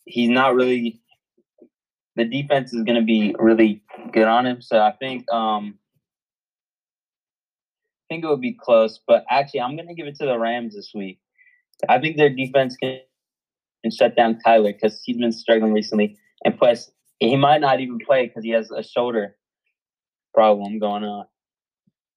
he's 0.05 0.29
not 0.29 0.55
really. 0.55 1.01
The 2.15 2.25
defense 2.25 2.73
is 2.73 2.83
going 2.83 2.99
to 2.99 3.05
be 3.05 3.35
really 3.37 3.83
good 4.11 4.27
on 4.27 4.45
him, 4.45 4.61
so 4.61 4.79
I 4.79 4.91
think 4.99 5.31
um, 5.31 5.77
I 8.09 8.13
think 8.13 8.23
it 8.23 8.27
would 8.27 8.41
be 8.41 8.57
close. 8.59 8.99
But 9.05 9.23
actually, 9.29 9.61
I'm 9.61 9.75
going 9.75 9.87
to 9.87 9.93
give 9.93 10.07
it 10.07 10.15
to 10.15 10.25
the 10.25 10.39
Rams 10.39 10.75
this 10.75 10.91
week. 10.95 11.19
I 11.87 11.99
think 11.99 12.17
their 12.17 12.33
defense 12.33 12.75
can, 12.75 12.99
can 13.83 13.91
shut 13.91 14.15
down 14.15 14.39
Kyler 14.43 14.73
because 14.73 15.01
he's 15.03 15.17
been 15.17 15.31
struggling 15.31 15.73
recently, 15.73 16.17
and 16.43 16.57
plus 16.57 16.89
he 17.19 17.35
might 17.35 17.61
not 17.61 17.79
even 17.81 17.99
play 17.99 18.27
because 18.27 18.43
he 18.43 18.51
has 18.51 18.71
a 18.71 18.83
shoulder 18.83 19.35
problem 20.33 20.79
going 20.79 21.03
on. 21.03 21.25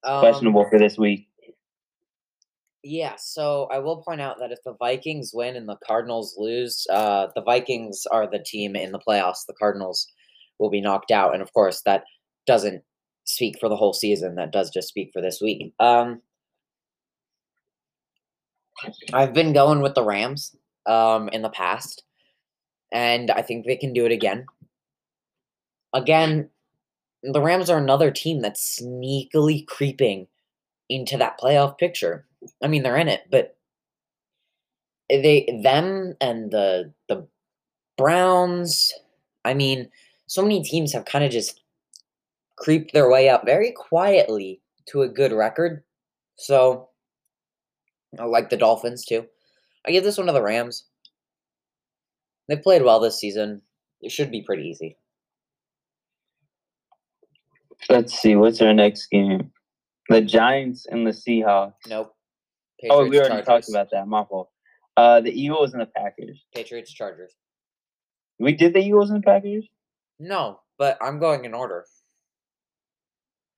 Um, 0.05 0.21
Questionable 0.21 0.69
for 0.69 0.79
this 0.79 0.97
week. 0.97 1.29
Yeah, 2.83 3.17
so 3.19 3.69
I 3.71 3.79
will 3.79 3.99
point 3.99 4.23
out 4.23 4.39
that 4.39 4.53
if 4.53 4.59
the 4.65 4.75
Vikings 4.79 5.33
win 5.35 5.57
and 5.57 5.69
the 5.69 5.77
Cardinals 5.87 6.35
lose, 6.39 6.87
uh, 6.91 7.27
the 7.35 7.43
Vikings 7.43 8.07
are 8.11 8.27
the 8.27 8.39
team 8.39 8.75
in 8.75 8.93
the 8.93 8.99
playoffs. 8.99 9.45
The 9.47 9.55
Cardinals 9.59 10.07
will 10.59 10.71
be 10.71 10.81
knocked 10.81 11.11
out, 11.11 11.35
and 11.35 11.43
of 11.43 11.53
course, 11.53 11.83
that 11.83 12.05
doesn't 12.47 12.83
speak 13.25 13.59
for 13.61 13.69
the 13.69 13.77
whole 13.77 13.93
season. 13.93 14.37
That 14.37 14.51
does 14.51 14.71
just 14.71 14.89
speak 14.89 15.11
for 15.13 15.21
this 15.21 15.41
week. 15.43 15.75
Um, 15.79 16.23
I've 19.13 19.35
been 19.35 19.53
going 19.53 19.83
with 19.83 19.95
the 19.95 20.05
Rams 20.05 20.57
um, 20.87 21.29
in 21.29 21.43
the 21.43 21.51
past, 21.51 22.03
and 22.91 23.31
I 23.31 23.43
think 23.43 23.67
they 23.67 23.77
can 23.77 23.93
do 23.93 24.07
it 24.07 24.13
again. 24.13 24.47
Again, 25.93 26.49
the 27.23 27.41
Rams 27.41 27.71
are 27.71 27.79
another 27.79 28.11
team 28.11 28.41
that's 28.41 28.81
sneakily 28.81 29.67
creeping 29.67 30.27
into 30.89 31.17
that 31.19 31.39
playoff 31.39 31.79
picture. 31.79 32.27
I 32.63 32.69
mean, 32.69 32.83
they're 32.83 32.97
in 32.97 33.09
it, 33.09 33.23
but 33.31 33.57
they 35.09 35.61
them 35.63 36.15
and 36.21 36.51
the 36.51 36.93
the 37.09 37.27
Browns, 37.97 38.93
I 39.45 39.55
mean, 39.55 39.91
so 40.27 40.43
many 40.43 40.63
teams 40.63 40.93
have 40.93 41.05
kind 41.05 41.25
of 41.25 41.31
just 41.31 41.61
creeped 42.57 42.93
their 42.93 43.11
way 43.11 43.29
up 43.29 43.45
very 43.45 43.73
quietly 43.73 44.61
to 44.87 45.03
a 45.03 45.09
good 45.09 45.33
record. 45.33 45.83
So, 46.37 46.89
I 48.19 48.25
like 48.25 48.49
the 48.49 48.57
Dolphins 48.57 49.05
too. 49.05 49.27
I 49.87 49.91
give 49.91 50.05
this 50.05 50.17
one 50.17 50.27
to 50.29 50.33
the 50.33 50.43
Rams. 50.43 50.85
They've 52.49 52.63
played 52.63 52.83
well 52.83 53.01
this 53.01 53.19
season. 53.19 53.63
It 54.01 54.13
should 54.13 54.31
be 54.31 54.43
pretty 54.43 54.65
easy. 54.65 54.97
Let's 57.89 58.15
see. 58.15 58.37
What's 58.37 58.61
our 58.61 58.75
next 58.75 59.07
game? 59.07 59.51
The 60.09 60.21
Giants 60.21 60.87
and 60.91 61.07
the 61.07 61.13
Seahawks. 61.13 61.75
Nope. 61.89 62.15
oh, 62.91 63.05
we 63.05 63.11
Patriots, 63.11 63.31
already 63.31 63.45
talked 63.45 63.69
about 63.69 63.89
that. 63.93 64.07
My 64.07 64.25
fault. 64.25 64.51
Uh, 64.97 65.21
the 65.21 65.31
Eagles 65.31 65.73
and 65.73 65.81
the 65.81 65.87
Packers. 65.87 66.45
Patriots 66.55 66.93
Chargers. 66.93 67.33
We 68.39 68.53
did 68.53 68.75
the 68.75 68.81
Eagles 68.81 69.11
and 69.11 69.23
the 69.23 69.27
Packers. 69.27 69.67
No, 70.19 70.61
but 70.79 70.99
I'm 71.01 71.19
going 71.19 71.45
in 71.45 71.55
order. 71.55 71.85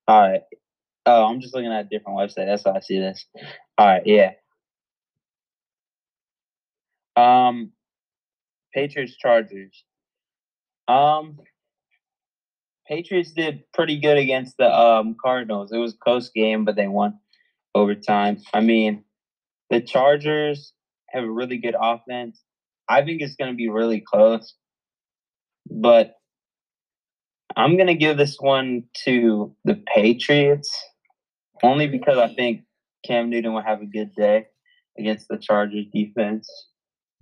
All 0.07 0.21
right. 0.21 0.43
Oh, 1.07 1.25
I'm 1.25 1.41
just 1.41 1.55
looking 1.55 1.73
at 1.73 1.87
a 1.87 1.89
different 1.89 2.19
website. 2.19 2.47
That's 2.47 2.65
why 2.65 2.73
I 2.77 2.81
see 2.81 2.99
this. 2.99 3.25
All 3.79 3.87
right. 3.87 4.03
Yeah. 4.07 4.33
Um, 7.17 7.73
Patriots 8.73 9.17
Chargers. 9.17 9.85
Um, 10.89 11.39
Patriots 12.87 13.33
did 13.33 13.65
pretty 13.73 13.99
good 14.01 14.19
against 14.19 14.57
the 14.59 14.73
um 14.73 15.17
Cardinals. 15.23 15.73
It 15.73 15.79
was 15.79 15.95
a 15.95 15.99
close 15.99 16.31
game, 16.31 16.65
but 16.65 16.77
they 16.77 16.89
won 16.89 17.19
overtime. 17.75 18.39
I 18.53 18.61
mean, 18.61 19.05
the 19.71 19.81
Chargers 19.81 20.73
have 21.11 21.25
a 21.25 21.31
really 21.31 21.59
good 21.59 21.77
offense. 21.81 22.43
I 22.89 23.03
think 23.03 23.23
it's 23.23 23.37
going 23.37 23.51
to 23.51 23.57
be 23.57 23.69
really 23.69 24.01
close, 24.01 24.55
but 25.71 26.15
I'm 27.57 27.77
going 27.77 27.87
to 27.87 27.95
give 27.95 28.17
this 28.17 28.37
one 28.41 28.85
to 29.05 29.55
the 29.65 29.83
Patriots 29.95 30.71
only 31.63 31.87
because 31.87 32.19
I 32.19 32.35
think 32.35 32.63
Cam 33.05 33.31
Newton 33.31 33.53
will 33.53 33.63
have 33.63 33.83
a 33.83 33.87
good 33.87 34.15
day 34.15 34.47
against 34.99 35.29
the 35.29 35.39
Chargers 35.39 35.87
defense, 35.93 36.49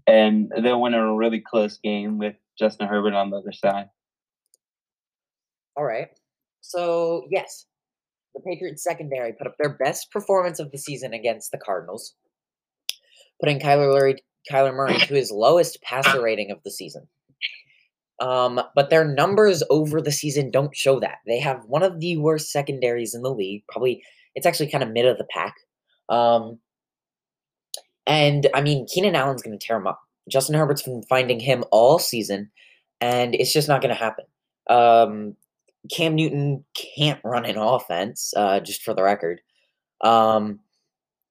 and 0.06 0.50
they'll 0.62 0.80
win 0.80 0.94
a 0.94 1.14
really 1.14 1.40
close 1.40 1.78
game 1.78 2.18
with 2.18 2.34
Justin 2.58 2.88
Herbert 2.88 3.14
on 3.14 3.30
the 3.30 3.38
other 3.38 3.52
side. 3.52 3.88
All 5.76 5.84
right. 5.84 6.08
So, 6.60 7.26
yes, 7.30 7.66
the 8.34 8.40
Patriots 8.40 8.84
secondary 8.84 9.32
put 9.32 9.46
up 9.46 9.56
their 9.58 9.76
best 9.76 10.10
performance 10.10 10.58
of 10.58 10.70
the 10.70 10.78
season 10.78 11.12
against 11.12 11.50
the 11.50 11.58
Cardinals, 11.58 12.14
putting 13.40 13.58
Kyler 13.58 13.92
Murray, 13.92 14.16
Kyler 14.50 14.74
Murray 14.74 14.98
to 14.98 15.14
his 15.14 15.30
lowest 15.30 15.80
passer 15.82 16.22
rating 16.22 16.50
of 16.50 16.62
the 16.64 16.70
season. 16.70 17.08
Um, 18.20 18.60
but 18.74 18.90
their 18.90 19.04
numbers 19.04 19.62
over 19.70 20.02
the 20.02 20.12
season 20.12 20.50
don't 20.50 20.76
show 20.76 21.00
that. 21.00 21.18
They 21.26 21.40
have 21.40 21.64
one 21.64 21.82
of 21.82 22.00
the 22.00 22.18
worst 22.18 22.52
secondaries 22.52 23.14
in 23.14 23.22
the 23.22 23.32
league. 23.32 23.64
Probably, 23.68 24.02
it's 24.34 24.46
actually 24.46 24.70
kind 24.70 24.84
of 24.84 24.90
mid 24.90 25.06
of 25.06 25.16
the 25.16 25.26
pack. 25.30 25.54
Um, 26.10 26.58
and 28.06 28.48
I 28.52 28.60
mean, 28.60 28.86
Keenan 28.92 29.14
Allen's 29.14 29.42
going 29.42 29.58
to 29.58 29.66
tear 29.66 29.78
him 29.78 29.86
up. 29.86 30.00
Justin 30.28 30.54
Herbert's 30.54 30.82
been 30.82 31.02
finding 31.08 31.40
him 31.40 31.64
all 31.70 31.98
season, 31.98 32.50
and 33.00 33.34
it's 33.34 33.52
just 33.52 33.68
not 33.68 33.80
going 33.80 33.94
to 33.94 34.00
happen. 34.00 34.26
Um, 34.68 35.36
Cam 35.90 36.14
Newton 36.14 36.64
can't 36.74 37.20
run 37.24 37.46
an 37.46 37.56
offense, 37.56 38.34
uh, 38.36 38.60
just 38.60 38.82
for 38.82 38.94
the 38.94 39.02
record. 39.02 39.40
Um, 40.02 40.60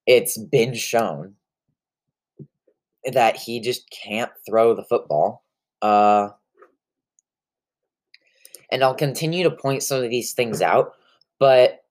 it's 0.06 0.38
been 0.38 0.74
shown 0.74 1.34
that 3.12 3.36
he 3.36 3.60
just 3.60 3.88
can't 3.90 4.30
throw 4.48 4.74
the 4.74 4.84
football. 4.84 5.44
Uh, 5.82 6.30
and 8.70 8.82
I'll 8.82 8.94
continue 8.94 9.44
to 9.44 9.50
point 9.50 9.82
some 9.82 10.02
of 10.02 10.10
these 10.10 10.32
things 10.32 10.62
out, 10.62 10.92
but 11.38 11.84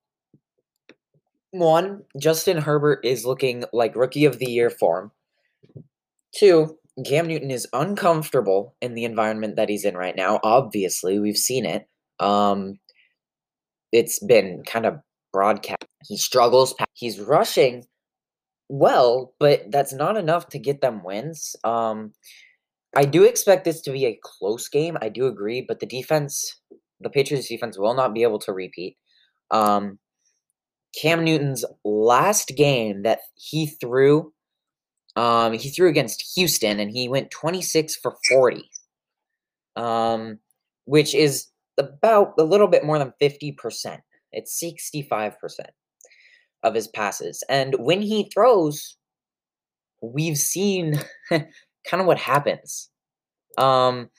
one, 1.51 2.03
Justin 2.17 2.57
Herbert 2.57 2.99
is 3.03 3.25
looking 3.25 3.63
like 3.73 3.95
rookie 3.95 4.25
of 4.25 4.37
the 4.37 4.49
year 4.49 4.69
form. 4.69 5.11
Two, 6.33 6.77
Cam 7.05 7.27
Newton 7.27 7.51
is 7.51 7.67
uncomfortable 7.73 8.75
in 8.81 8.93
the 8.93 9.05
environment 9.05 9.55
that 9.55 9.69
he's 9.69 9.85
in 9.85 9.97
right 9.97 10.15
now. 10.15 10.39
Obviously, 10.43 11.19
we've 11.19 11.37
seen 11.37 11.65
it. 11.65 11.87
Um, 12.19 12.79
it's 13.91 14.19
been 14.19 14.63
kind 14.65 14.85
of 14.85 14.99
broadcast. 15.31 15.85
He 16.07 16.17
struggles. 16.17 16.75
He's 16.93 17.19
rushing 17.19 17.85
well, 18.69 19.33
but 19.39 19.71
that's 19.71 19.93
not 19.93 20.15
enough 20.15 20.47
to 20.49 20.59
get 20.59 20.81
them 20.81 21.03
wins. 21.03 21.55
Um, 21.63 22.13
I 22.95 23.05
do 23.05 23.23
expect 23.23 23.65
this 23.65 23.81
to 23.81 23.91
be 23.91 24.05
a 24.05 24.19
close 24.23 24.69
game. 24.69 24.97
I 25.01 25.09
do 25.09 25.25
agree, 25.27 25.65
but 25.67 25.79
the 25.79 25.85
defense, 25.85 26.59
the 26.99 27.09
Patriots 27.09 27.47
defense, 27.47 27.77
will 27.77 27.95
not 27.95 28.13
be 28.13 28.23
able 28.23 28.39
to 28.39 28.53
repeat. 28.53 28.97
Um, 29.51 29.99
Cam 30.99 31.23
Newton's 31.23 31.65
last 31.83 32.53
game 32.55 33.03
that 33.03 33.19
he 33.35 33.67
threw, 33.67 34.33
um, 35.15 35.53
he 35.53 35.69
threw 35.69 35.89
against 35.89 36.33
Houston, 36.35 36.79
and 36.79 36.91
he 36.91 37.07
went 37.07 37.31
26 37.31 37.95
for 37.97 38.15
40, 38.29 38.69
um, 39.75 40.39
which 40.85 41.13
is 41.13 41.47
about 41.79 42.33
a 42.37 42.43
little 42.43 42.67
bit 42.67 42.85
more 42.85 42.99
than 42.99 43.13
50%. 43.21 43.99
It's 44.31 44.63
65% 44.63 45.33
of 46.63 46.75
his 46.75 46.87
passes. 46.87 47.43
And 47.49 47.75
when 47.79 48.01
he 48.01 48.29
throws, 48.33 48.97
we've 50.01 50.37
seen 50.37 50.99
kind 51.29 51.47
of 51.93 52.05
what 52.05 52.19
happens. 52.19 52.89
Um, 53.57 54.09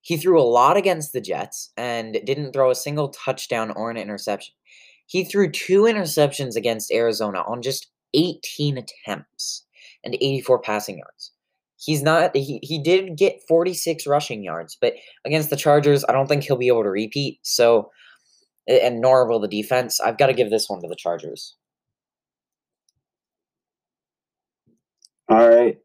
he 0.00 0.16
threw 0.16 0.40
a 0.40 0.44
lot 0.44 0.76
against 0.76 1.12
the 1.12 1.20
Jets 1.20 1.72
and 1.76 2.18
didn't 2.24 2.52
throw 2.52 2.70
a 2.70 2.74
single 2.74 3.08
touchdown 3.08 3.70
or 3.70 3.90
an 3.90 3.96
interception. 3.96 4.54
He 5.06 5.24
threw 5.24 5.50
two 5.50 5.82
interceptions 5.82 6.56
against 6.56 6.92
Arizona 6.92 7.42
on 7.46 7.62
just 7.62 7.88
18 8.14 8.78
attempts 8.78 9.66
and 10.04 10.14
84 10.14 10.60
passing 10.60 10.98
yards. 10.98 11.32
He's 11.84 12.02
not 12.02 12.34
he, 12.34 12.60
he 12.62 12.82
did 12.82 13.16
get 13.16 13.42
46 13.46 14.06
rushing 14.06 14.42
yards, 14.42 14.76
but 14.80 14.94
against 15.24 15.50
the 15.50 15.56
Chargers, 15.56 16.04
I 16.08 16.12
don't 16.12 16.26
think 16.26 16.42
he'll 16.42 16.56
be 16.56 16.68
able 16.68 16.82
to 16.82 16.90
repeat. 16.90 17.40
So 17.42 17.90
and 18.66 19.00
nor 19.00 19.26
will 19.26 19.40
the 19.40 19.48
defense. 19.48 20.00
I've 20.00 20.18
got 20.18 20.28
to 20.28 20.32
give 20.32 20.50
this 20.50 20.68
one 20.68 20.80
to 20.80 20.88
the 20.88 20.96
Chargers. 20.96 21.56
All 25.28 25.48
right. 25.48 25.78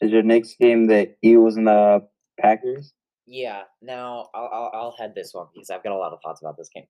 Is 0.00 0.10
your 0.10 0.22
next 0.22 0.56
game 0.58 0.86
the 0.86 1.14
Eagles 1.22 1.56
and 1.56 1.66
the 1.66 2.06
Packers? 2.40 2.92
Yeah. 3.26 3.62
Now 3.82 4.28
I'll, 4.34 4.50
I'll 4.52 4.70
I'll 4.74 4.96
head 4.98 5.12
this 5.14 5.32
one 5.32 5.46
because 5.54 5.70
I've 5.70 5.82
got 5.82 5.92
a 5.92 5.98
lot 5.98 6.12
of 6.12 6.20
thoughts 6.22 6.40
about 6.40 6.56
this 6.56 6.70
game. 6.74 6.86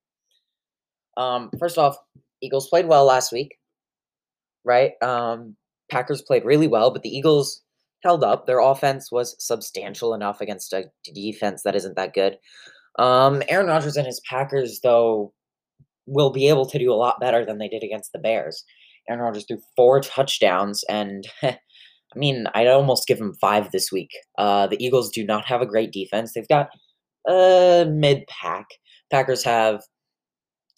Um, 1.17 1.51
first 1.59 1.77
off, 1.77 1.97
Eagles 2.41 2.69
played 2.69 2.87
well 2.87 3.05
last 3.05 3.33
week, 3.33 3.57
right? 4.65 4.93
Um, 5.03 5.57
Packers 5.91 6.23
played 6.23 6.45
really 6.45 6.69
well, 6.69 6.93
but 6.93 7.03
the 7.03 7.09
Eagles 7.09 7.63
held 8.03 8.25
up. 8.25 8.47
Their 8.47 8.61
offense 8.61 9.11
was 9.11 9.37
substantial 9.45 10.15
enough 10.15 10.41
against 10.41 10.73
a 10.73 10.91
defense 11.15 11.63
that 11.63 11.77
isn't 11.77 11.97
that 11.97 12.15
good. 12.15 12.39
Um, 12.99 13.43
Aaron 13.49 13.67
Rodgers 13.67 13.97
and 13.97 14.07
his 14.07 14.21
Packers, 14.29 14.81
though, 14.83 15.33
will 16.07 16.31
be 16.31 16.49
able 16.49 16.67
to 16.67 16.79
do 16.79 16.93
a 16.93 16.95
lot 16.95 17.21
better 17.21 17.45
than 17.45 17.59
they 17.59 17.69
did 17.69 17.83
against 17.83 18.13
the 18.13 18.19
Bears. 18.19 18.65
Aaron 19.09 19.23
Rodgers 19.23 19.45
threw 19.47 19.59
four 19.77 20.01
touchdowns, 20.01 20.85
and 20.89 21.27
I 21.43 21.59
mean, 22.17 22.47
I'd 22.55 22.67
almost 22.67 23.07
give 23.07 23.21
him 23.21 23.35
five 23.41 23.71
this 23.71 23.93
week. 23.93 24.11
Uh, 24.39 24.67
the 24.67 24.83
Eagles 24.85 25.11
do 25.11 25.25
not 25.25 25.47
have 25.47 25.61
a 25.61 25.67
great 25.67 25.93
defense. 25.93 26.33
They've 26.33 26.49
got 26.49 26.69
a 27.29 27.87
mid 27.89 28.27
pack. 28.29 28.67
Packers 29.11 29.45
have 29.45 29.83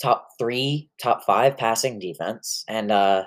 top 0.01 0.29
three, 0.39 0.91
top 1.03 1.25
five 1.25 1.57
passing 1.57 1.99
defense, 1.99 2.65
and 2.69 2.91
uh, 2.91 3.25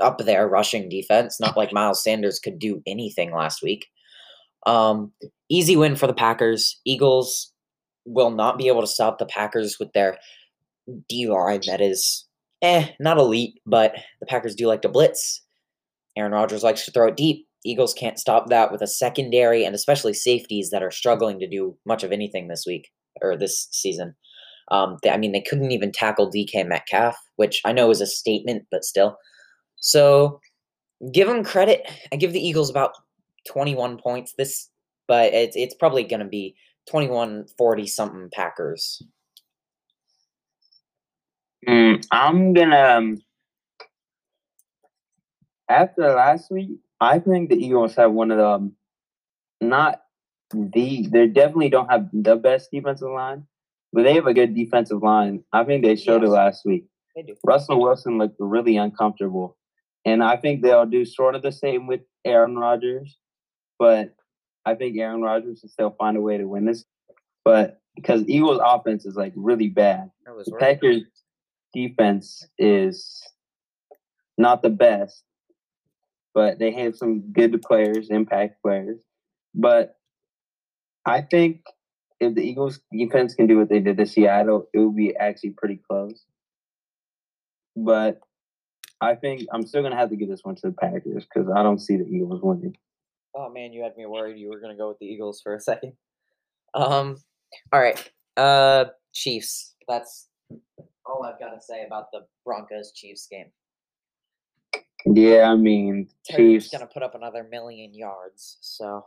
up 0.00 0.18
there 0.18 0.48
rushing 0.48 0.88
defense. 0.88 1.38
Not 1.40 1.56
like 1.56 1.72
Miles 1.72 2.02
Sanders 2.02 2.38
could 2.38 2.58
do 2.58 2.82
anything 2.86 3.32
last 3.32 3.62
week. 3.62 3.86
Um, 4.66 5.12
easy 5.48 5.76
win 5.76 5.96
for 5.96 6.06
the 6.06 6.14
Packers. 6.14 6.80
Eagles 6.84 7.52
will 8.04 8.30
not 8.30 8.58
be 8.58 8.68
able 8.68 8.80
to 8.80 8.86
stop 8.86 9.18
the 9.18 9.26
Packers 9.26 9.78
with 9.78 9.92
their 9.92 10.18
D 11.08 11.28
line 11.28 11.60
that 11.66 11.80
is 11.80 12.26
eh, 12.62 12.88
not 12.98 13.18
elite, 13.18 13.60
but 13.66 13.94
the 14.20 14.26
Packers 14.26 14.54
do 14.54 14.66
like 14.66 14.82
to 14.82 14.88
blitz. 14.88 15.42
Aaron 16.16 16.32
Rodgers 16.32 16.62
likes 16.62 16.84
to 16.84 16.90
throw 16.90 17.08
it 17.08 17.16
deep. 17.16 17.46
Eagles 17.64 17.94
can't 17.94 18.18
stop 18.18 18.48
that 18.48 18.72
with 18.72 18.82
a 18.82 18.86
secondary 18.86 19.64
and 19.64 19.74
especially 19.74 20.14
safeties 20.14 20.70
that 20.70 20.82
are 20.82 20.90
struggling 20.90 21.38
to 21.38 21.48
do 21.48 21.76
much 21.86 22.02
of 22.02 22.12
anything 22.12 22.48
this 22.48 22.64
week 22.66 22.88
or 23.20 23.36
this 23.36 23.68
season. 23.70 24.14
Um, 24.70 24.96
they, 25.02 25.10
I 25.10 25.16
mean, 25.16 25.32
they 25.32 25.40
couldn't 25.40 25.72
even 25.72 25.92
tackle 25.92 26.30
DK 26.30 26.66
Metcalf, 26.66 27.16
which 27.36 27.60
I 27.64 27.72
know 27.72 27.90
is 27.90 28.00
a 28.00 28.06
statement, 28.06 28.64
but 28.70 28.84
still. 28.84 29.16
So 29.80 30.40
give 31.12 31.28
them 31.28 31.44
credit. 31.44 31.88
I 32.12 32.16
give 32.16 32.32
the 32.32 32.46
Eagles 32.46 32.70
about 32.70 32.92
21 33.48 33.98
points 33.98 34.34
this, 34.36 34.68
but 35.06 35.32
it's 35.32 35.56
it's 35.56 35.74
probably 35.74 36.04
going 36.04 36.20
to 36.20 36.26
be 36.26 36.56
21 36.88 37.46
40 37.56 37.86
something 37.86 38.28
Packers. 38.32 39.02
Mm, 41.68 42.04
I'm 42.10 42.52
gonna 42.52 42.76
um, 42.76 43.18
after 45.68 46.14
last 46.14 46.50
week. 46.50 46.70
I 47.00 47.18
think 47.18 47.50
the 47.50 47.56
Eagles 47.56 47.94
have 47.96 48.12
one 48.12 48.30
of 48.30 48.38
the 48.38 48.48
um, 48.48 48.72
not 49.60 50.00
the 50.50 51.06
they 51.10 51.26
definitely 51.26 51.68
don't 51.68 51.90
have 51.90 52.08
the 52.12 52.36
best 52.36 52.70
defensive 52.72 53.10
line, 53.10 53.44
but 53.92 54.04
they 54.04 54.14
have 54.14 54.26
a 54.26 54.34
good 54.34 54.54
defensive 54.54 55.02
line. 55.02 55.44
I 55.52 55.64
think 55.64 55.84
they 55.84 55.96
showed 55.96 56.22
yes. 56.22 56.28
it 56.28 56.32
last 56.32 56.64
week. 56.64 56.86
They 57.14 57.22
do. 57.22 57.36
Russell 57.44 57.80
Wilson 57.80 58.18
looked 58.18 58.36
really 58.38 58.76
uncomfortable, 58.76 59.57
and 60.08 60.22
I 60.22 60.36
think 60.36 60.62
they'll 60.62 60.86
do 60.86 61.04
sort 61.04 61.34
of 61.34 61.42
the 61.42 61.52
same 61.52 61.86
with 61.86 62.00
Aaron 62.24 62.56
Rodgers, 62.56 63.18
but 63.78 64.14
I 64.64 64.74
think 64.74 64.96
Aaron 64.96 65.20
Rodgers 65.20 65.60
will 65.62 65.68
still 65.68 65.94
find 65.98 66.16
a 66.16 66.20
way 66.20 66.38
to 66.38 66.44
win 66.44 66.64
this. 66.64 66.84
But 67.44 67.80
because 67.94 68.22
Eagles' 68.26 68.60
offense 68.64 69.04
is 69.04 69.16
like 69.16 69.32
really 69.36 69.68
bad, 69.68 70.10
the 70.24 70.56
Packers' 70.58 71.02
defense 71.74 72.46
is 72.58 73.22
not 74.38 74.62
the 74.62 74.70
best, 74.70 75.24
but 76.32 76.58
they 76.58 76.70
have 76.72 76.96
some 76.96 77.32
good 77.32 77.60
players, 77.60 78.08
impact 78.08 78.62
players. 78.62 79.00
But 79.54 79.96
I 81.04 81.20
think 81.20 81.62
if 82.18 82.34
the 82.34 82.42
Eagles 82.42 82.80
defense 82.92 83.34
can 83.34 83.46
do 83.46 83.58
what 83.58 83.68
they 83.68 83.80
did 83.80 83.98
to 83.98 84.06
Seattle, 84.06 84.68
it 84.72 84.78
would 84.78 84.96
be 84.96 85.14
actually 85.16 85.50
pretty 85.50 85.80
close. 85.88 86.24
But 87.76 88.20
I 89.00 89.14
think 89.14 89.46
I'm 89.52 89.66
still 89.66 89.82
gonna 89.82 89.96
have 89.96 90.10
to 90.10 90.16
give 90.16 90.28
this 90.28 90.44
one 90.44 90.56
to 90.56 90.68
the 90.68 90.72
Packers 90.72 91.24
because 91.24 91.50
I 91.54 91.62
don't 91.62 91.78
see 91.78 91.96
the 91.96 92.06
Eagles 92.06 92.42
winning. 92.42 92.76
Oh 93.34 93.48
man, 93.48 93.72
you 93.72 93.82
had 93.82 93.96
me 93.96 94.06
worried 94.06 94.38
you 94.38 94.48
were 94.48 94.60
gonna 94.60 94.76
go 94.76 94.88
with 94.88 94.98
the 94.98 95.06
Eagles 95.06 95.40
for 95.40 95.54
a 95.54 95.60
second. 95.60 95.92
Um, 96.74 97.16
all 97.72 97.80
right, 97.80 98.10
uh, 98.36 98.86
Chiefs. 99.12 99.74
That's 99.86 100.28
all 101.06 101.24
I've 101.24 101.38
got 101.38 101.50
to 101.50 101.60
say 101.60 101.84
about 101.86 102.10
the 102.12 102.26
Broncos 102.44 102.92
Chiefs 102.92 103.26
game. 103.26 103.46
Yeah, 105.06 105.50
I 105.50 105.56
mean, 105.56 106.08
Chiefs 106.28 106.70
gonna 106.70 106.86
put 106.86 107.02
up 107.02 107.14
another 107.14 107.46
million 107.48 107.94
yards. 107.94 108.58
So 108.60 109.06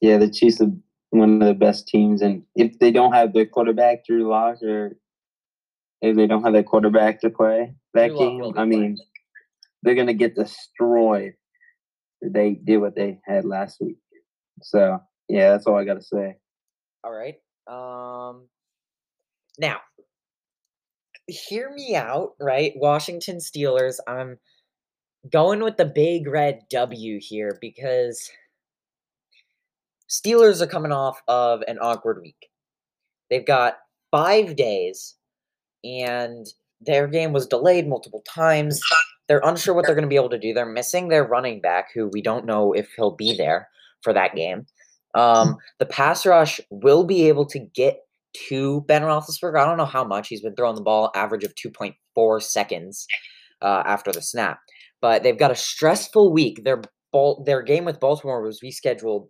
yeah, 0.00 0.16
the 0.18 0.30
Chiefs 0.30 0.60
are 0.60 0.70
one 1.10 1.42
of 1.42 1.48
the 1.48 1.54
best 1.54 1.88
teams, 1.88 2.22
and 2.22 2.44
if 2.54 2.78
they 2.78 2.92
don't 2.92 3.12
have 3.12 3.32
their 3.32 3.46
quarterback 3.46 4.06
Drew 4.06 4.28
Lock, 4.28 4.62
or 4.62 4.96
if 6.02 6.16
they 6.16 6.26
don't 6.26 6.42
have 6.42 6.52
their 6.52 6.62
quarterback 6.62 7.20
to 7.20 7.30
play 7.30 7.74
that 7.94 8.14
game, 8.16 8.52
I 8.56 8.64
mean, 8.64 8.98
they're 9.82 9.94
gonna 9.94 10.14
get 10.14 10.34
destroyed. 10.34 11.34
They 12.22 12.54
did 12.54 12.78
what 12.78 12.94
they 12.94 13.20
had 13.24 13.44
last 13.44 13.80
week. 13.80 13.98
So 14.62 15.00
yeah, 15.28 15.50
that's 15.50 15.66
all 15.66 15.76
I 15.76 15.84
gotta 15.84 16.02
say. 16.02 16.36
All 17.04 17.12
right. 17.12 17.36
Um. 17.66 18.48
Now, 19.58 19.78
hear 21.26 21.70
me 21.70 21.94
out, 21.94 22.34
right? 22.40 22.72
Washington 22.76 23.36
Steelers. 23.36 23.98
I'm 24.06 24.38
going 25.30 25.62
with 25.62 25.76
the 25.76 25.84
big 25.84 26.26
red 26.26 26.62
W 26.70 27.18
here 27.20 27.58
because 27.60 28.30
Steelers 30.08 30.60
are 30.60 30.66
coming 30.66 30.92
off 30.92 31.20
of 31.28 31.62
an 31.68 31.78
awkward 31.80 32.20
week. 32.20 32.48
They've 33.28 33.46
got 33.46 33.78
five 34.10 34.56
days, 34.56 35.14
and 35.84 36.46
their 36.80 37.06
game 37.06 37.32
was 37.32 37.46
delayed 37.46 37.88
multiple 37.88 38.22
times. 38.28 38.80
They're 39.28 39.42
unsure 39.44 39.74
what 39.74 39.86
they're 39.86 39.94
going 39.94 40.02
to 40.02 40.08
be 40.08 40.16
able 40.16 40.30
to 40.30 40.38
do. 40.38 40.52
They're 40.52 40.66
missing 40.66 41.08
their 41.08 41.24
running 41.24 41.60
back, 41.60 41.88
who 41.94 42.08
we 42.08 42.22
don't 42.22 42.46
know 42.46 42.72
if 42.72 42.88
he'll 42.96 43.14
be 43.14 43.36
there 43.36 43.68
for 44.02 44.12
that 44.12 44.34
game. 44.34 44.66
Um, 45.14 45.56
the 45.78 45.86
pass 45.86 46.24
rush 46.24 46.60
will 46.70 47.04
be 47.04 47.28
able 47.28 47.46
to 47.46 47.58
get 47.58 48.00
to 48.48 48.82
Ben 48.82 49.02
Roethlisberger. 49.02 49.60
I 49.60 49.64
don't 49.64 49.76
know 49.76 49.84
how 49.84 50.04
much 50.04 50.28
he's 50.28 50.42
been 50.42 50.54
throwing 50.54 50.76
the 50.76 50.82
ball, 50.82 51.10
average 51.14 51.44
of 51.44 51.54
2.4 51.54 52.42
seconds 52.42 53.06
uh, 53.62 53.82
after 53.86 54.12
the 54.12 54.22
snap. 54.22 54.60
But 55.00 55.22
they've 55.22 55.38
got 55.38 55.50
a 55.50 55.56
stressful 55.56 56.32
week. 56.32 56.64
Their 56.64 56.82
ball, 57.12 57.42
their 57.44 57.62
game 57.62 57.84
with 57.84 58.00
Baltimore 58.00 58.42
was 58.42 58.60
rescheduled 58.60 59.28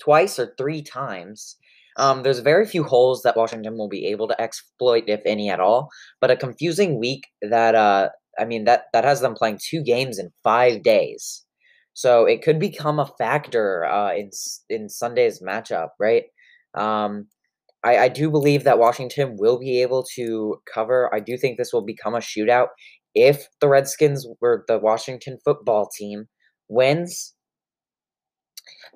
twice 0.00 0.38
or 0.38 0.54
three 0.58 0.82
times. 0.82 1.56
Um, 1.96 2.22
there's 2.22 2.38
very 2.40 2.66
few 2.66 2.84
holes 2.84 3.22
that 3.22 3.36
Washington 3.36 3.76
will 3.76 3.88
be 3.88 4.06
able 4.06 4.28
to 4.28 4.40
exploit, 4.40 5.04
if 5.06 5.20
any 5.26 5.50
at 5.50 5.60
all. 5.60 5.90
But 6.20 6.30
a 6.30 6.36
confusing 6.36 6.98
week 6.98 7.28
that 7.42 7.74
uh, 7.74 8.10
I 8.38 8.44
mean 8.44 8.64
that 8.64 8.84
that 8.92 9.04
has 9.04 9.20
them 9.20 9.34
playing 9.34 9.58
two 9.62 9.82
games 9.82 10.18
in 10.18 10.30
five 10.42 10.82
days. 10.82 11.44
So 11.94 12.24
it 12.24 12.42
could 12.42 12.58
become 12.58 12.98
a 12.98 13.10
factor 13.18 13.84
uh, 13.84 14.14
in 14.14 14.30
in 14.70 14.88
Sunday's 14.88 15.42
matchup, 15.42 15.90
right? 16.00 16.24
Um, 16.74 17.26
I, 17.84 17.98
I 17.98 18.08
do 18.08 18.30
believe 18.30 18.64
that 18.64 18.78
Washington 18.78 19.36
will 19.38 19.58
be 19.58 19.82
able 19.82 20.04
to 20.14 20.56
cover. 20.72 21.12
I 21.14 21.20
do 21.20 21.36
think 21.36 21.58
this 21.58 21.72
will 21.72 21.84
become 21.84 22.14
a 22.14 22.18
shootout 22.18 22.68
if 23.14 23.46
the 23.60 23.68
Redskins 23.68 24.26
or 24.40 24.64
the 24.68 24.78
Washington 24.78 25.38
football 25.44 25.88
team 25.96 26.26
wins. 26.68 27.34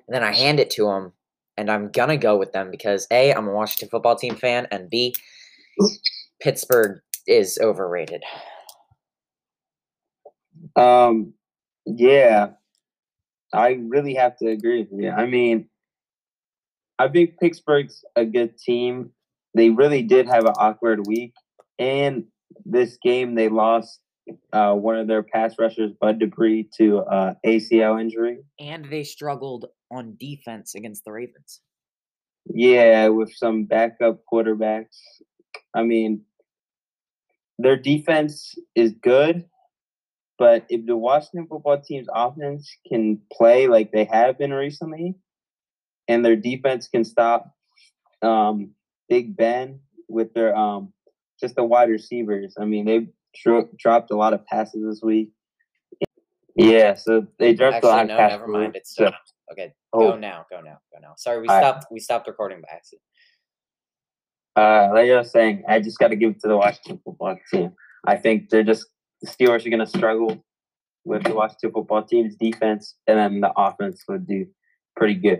And 0.07 0.15
then 0.15 0.23
I 0.23 0.33
hand 0.33 0.59
it 0.59 0.69
to 0.71 0.85
them, 0.85 1.13
and 1.57 1.71
I'm 1.71 1.89
gonna 1.89 2.17
go 2.17 2.37
with 2.37 2.51
them 2.51 2.71
because 2.71 3.07
a 3.11 3.33
I'm 3.33 3.47
a 3.47 3.51
Washington 3.51 3.89
football 3.89 4.15
team 4.15 4.35
fan, 4.35 4.67
and 4.71 4.89
b 4.89 5.15
Pittsburgh 6.41 7.01
is 7.27 7.57
overrated. 7.61 8.23
Um, 10.75 11.33
yeah, 11.85 12.49
I 13.53 13.79
really 13.87 14.13
have 14.15 14.37
to 14.37 14.47
agree 14.47 14.81
with 14.89 15.01
you. 15.01 15.11
I 15.11 15.25
mean, 15.25 15.67
I 16.99 17.07
think 17.07 17.39
Pittsburgh's 17.39 18.03
a 18.15 18.25
good 18.25 18.57
team. 18.57 19.11
They 19.55 19.69
really 19.69 20.03
did 20.03 20.27
have 20.27 20.45
an 20.45 20.53
awkward 20.57 21.07
week, 21.07 21.33
and 21.79 22.25
this 22.65 22.97
game 23.03 23.35
they 23.35 23.49
lost 23.49 23.99
uh, 24.53 24.73
one 24.73 24.97
of 24.97 25.07
their 25.07 25.23
pass 25.23 25.55
rushers, 25.59 25.91
Bud 25.99 26.19
Dupree, 26.19 26.69
to 26.77 26.99
uh, 26.99 27.33
ACL 27.45 27.99
injury, 27.99 28.39
and 28.59 28.85
they 28.89 29.03
struggled 29.03 29.65
on 29.91 30.15
defense 30.19 30.75
against 30.75 31.05
the 31.05 31.11
Ravens. 31.11 31.61
Yeah, 32.45 33.09
with 33.09 33.33
some 33.33 33.65
backup 33.65 34.21
quarterbacks. 34.31 34.97
I 35.73 35.83
mean, 35.83 36.21
their 37.57 37.75
defense 37.75 38.55
is 38.75 38.93
good, 38.93 39.45
but 40.37 40.65
if 40.69 40.85
the 40.85 40.95
Washington 40.95 41.47
football 41.47 41.81
team's 41.81 42.07
offense 42.13 42.71
can 42.87 43.19
play 43.31 43.67
like 43.67 43.91
they 43.91 44.05
have 44.05 44.37
been 44.37 44.53
recently, 44.53 45.15
and 46.07 46.23
their 46.23 46.35
defense 46.35 46.87
can 46.87 47.03
stop 47.03 47.53
um, 48.21 48.71
Big 49.09 49.35
Ben 49.35 49.79
with 50.07 50.33
their 50.33 50.55
um, 50.55 50.93
just 51.39 51.55
the 51.55 51.63
wide 51.63 51.89
receivers. 51.89 52.55
I 52.59 52.65
mean, 52.65 52.85
they 52.85 53.07
dro- 53.43 53.69
dropped 53.77 54.11
a 54.11 54.15
lot 54.15 54.33
of 54.33 54.45
passes 54.45 54.83
this 54.83 55.01
week. 55.03 55.31
Yeah, 56.55 56.95
so 56.95 57.27
they 57.37 57.53
dropped 57.53 57.75
Actually, 57.75 57.89
a 57.89 57.93
lot 57.93 58.09
of 58.09 58.17
passes. 58.17 58.39
never 58.39 58.47
mind. 58.47 58.75
It's 58.75 58.95
so, 58.95 59.11
okay. 59.51 59.73
Go 59.93 60.13
oh. 60.13 60.17
now. 60.17 60.45
Go 60.49 60.59
now. 60.61 60.79
Go 60.91 60.99
now. 61.01 61.13
Sorry, 61.17 61.39
we 61.41 61.47
stopped. 61.47 61.83
Right. 61.83 61.91
We 61.91 61.99
stopped 61.99 62.27
recording 62.27 62.61
by 62.61 62.67
accident. 62.75 63.03
Uh, 64.55 64.89
like 64.91 65.09
I 65.09 65.17
was 65.17 65.31
saying, 65.31 65.63
I 65.67 65.79
just 65.79 65.99
got 65.99 66.07
to 66.07 66.15
give 66.15 66.31
it 66.31 66.39
to 66.41 66.47
the 66.47 66.57
Washington 66.57 66.99
football 67.05 67.37
team. 67.53 67.73
I 68.07 68.15
think 68.15 68.49
they're 68.49 68.63
just 68.63 68.87
the 69.21 69.27
Steelers 69.29 69.65
are 69.65 69.69
going 69.69 69.79
to 69.79 69.87
struggle 69.87 70.43
with 71.05 71.23
the 71.23 71.33
Washington 71.33 71.71
football 71.71 72.03
team's 72.03 72.35
defense, 72.35 72.95
and 73.07 73.17
then 73.17 73.41
the 73.41 73.51
offense 73.55 74.03
would 74.07 74.27
do 74.27 74.47
pretty 74.95 75.15
good. 75.15 75.39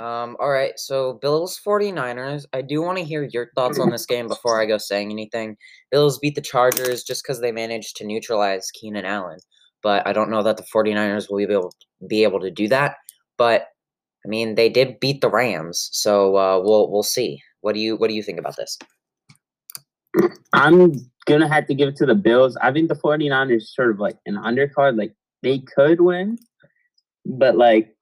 Um, 0.00 0.34
all 0.40 0.48
right, 0.48 0.72
so 0.78 1.18
Bills 1.20 1.60
49ers. 1.62 2.46
I 2.54 2.62
do 2.62 2.80
want 2.80 2.96
to 2.96 3.04
hear 3.04 3.28
your 3.34 3.50
thoughts 3.54 3.78
on 3.78 3.90
this 3.90 4.06
game 4.06 4.28
before 4.28 4.58
I 4.58 4.64
go 4.64 4.78
saying 4.78 5.10
anything. 5.10 5.58
Bills 5.90 6.18
beat 6.18 6.34
the 6.36 6.40
Chargers 6.40 7.04
just 7.04 7.22
because 7.22 7.42
they 7.42 7.52
managed 7.52 7.96
to 7.96 8.06
neutralize 8.06 8.70
Keenan 8.70 9.04
Allen, 9.04 9.40
but 9.82 10.06
I 10.06 10.14
don't 10.14 10.30
know 10.30 10.42
that 10.42 10.56
the 10.56 10.62
49ers 10.74 11.28
will 11.28 11.36
be 11.36 11.52
able, 11.52 11.74
be 12.08 12.22
able 12.22 12.40
to 12.40 12.50
do 12.50 12.66
that. 12.68 12.96
But 13.36 13.66
I 14.24 14.28
mean, 14.28 14.54
they 14.54 14.70
did 14.70 15.00
beat 15.00 15.20
the 15.20 15.28
Rams, 15.28 15.90
so 15.92 16.34
uh, 16.34 16.58
we'll 16.62 16.90
we'll 16.90 17.02
see. 17.02 17.42
What 17.60 17.74
do 17.74 17.80
you 17.80 17.96
what 17.96 18.08
do 18.08 18.14
you 18.14 18.22
think 18.22 18.38
about 18.38 18.56
this? 18.56 18.78
I'm 20.54 20.94
gonna 21.26 21.48
have 21.48 21.66
to 21.66 21.74
give 21.74 21.90
it 21.90 21.96
to 21.96 22.06
the 22.06 22.14
Bills. 22.14 22.56
I 22.62 22.72
think 22.72 22.88
the 22.88 22.94
49ers 22.94 23.64
sort 23.64 23.90
of 23.90 24.00
like 24.00 24.16
an 24.24 24.36
undercard. 24.36 24.96
Like 24.96 25.14
they 25.42 25.58
could 25.58 26.00
win, 26.00 26.38
but 27.26 27.54
like 27.58 27.94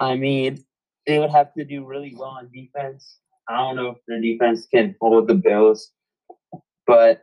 I 0.00 0.14
mean, 0.14 0.64
they 1.10 1.18
would 1.18 1.30
have 1.30 1.52
to 1.54 1.64
do 1.64 1.84
really 1.84 2.14
well 2.16 2.30
on 2.30 2.48
defense. 2.54 3.18
I 3.48 3.56
don't 3.56 3.74
know 3.74 3.88
if 3.88 3.96
their 4.06 4.20
defense 4.20 4.68
can 4.72 4.94
hold 5.00 5.26
the 5.26 5.34
Bills, 5.34 5.90
but 6.86 7.22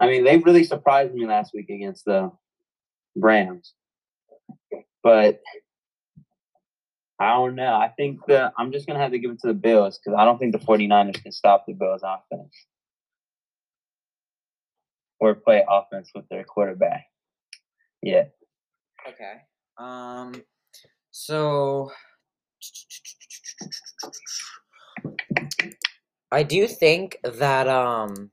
I 0.00 0.08
mean 0.08 0.24
they 0.24 0.38
really 0.38 0.64
surprised 0.64 1.14
me 1.14 1.24
last 1.24 1.54
week 1.54 1.70
against 1.70 2.04
the 2.04 2.32
Rams. 3.14 3.74
But 5.04 5.40
I 7.20 7.34
don't 7.34 7.54
know. 7.54 7.74
I 7.74 7.92
think 7.96 8.26
the 8.26 8.52
I'm 8.58 8.72
just 8.72 8.88
gonna 8.88 8.98
have 8.98 9.12
to 9.12 9.20
give 9.20 9.30
it 9.30 9.40
to 9.42 9.48
the 9.48 9.54
Bills 9.54 9.98
because 9.98 10.18
I 10.18 10.24
don't 10.24 10.38
think 10.38 10.52
the 10.52 10.58
49ers 10.58 11.22
can 11.22 11.30
stop 11.30 11.64
the 11.66 11.74
Bills 11.74 12.02
offense 12.02 12.54
or 15.20 15.36
play 15.36 15.64
offense 15.68 16.10
with 16.12 16.28
their 16.28 16.42
quarterback. 16.42 17.06
Yeah. 18.02 18.24
Okay. 19.08 19.34
Um. 19.78 20.42
So 21.12 21.92
I 26.30 26.42
do 26.42 26.66
think 26.66 27.16
that 27.24 27.68
um 27.68 28.30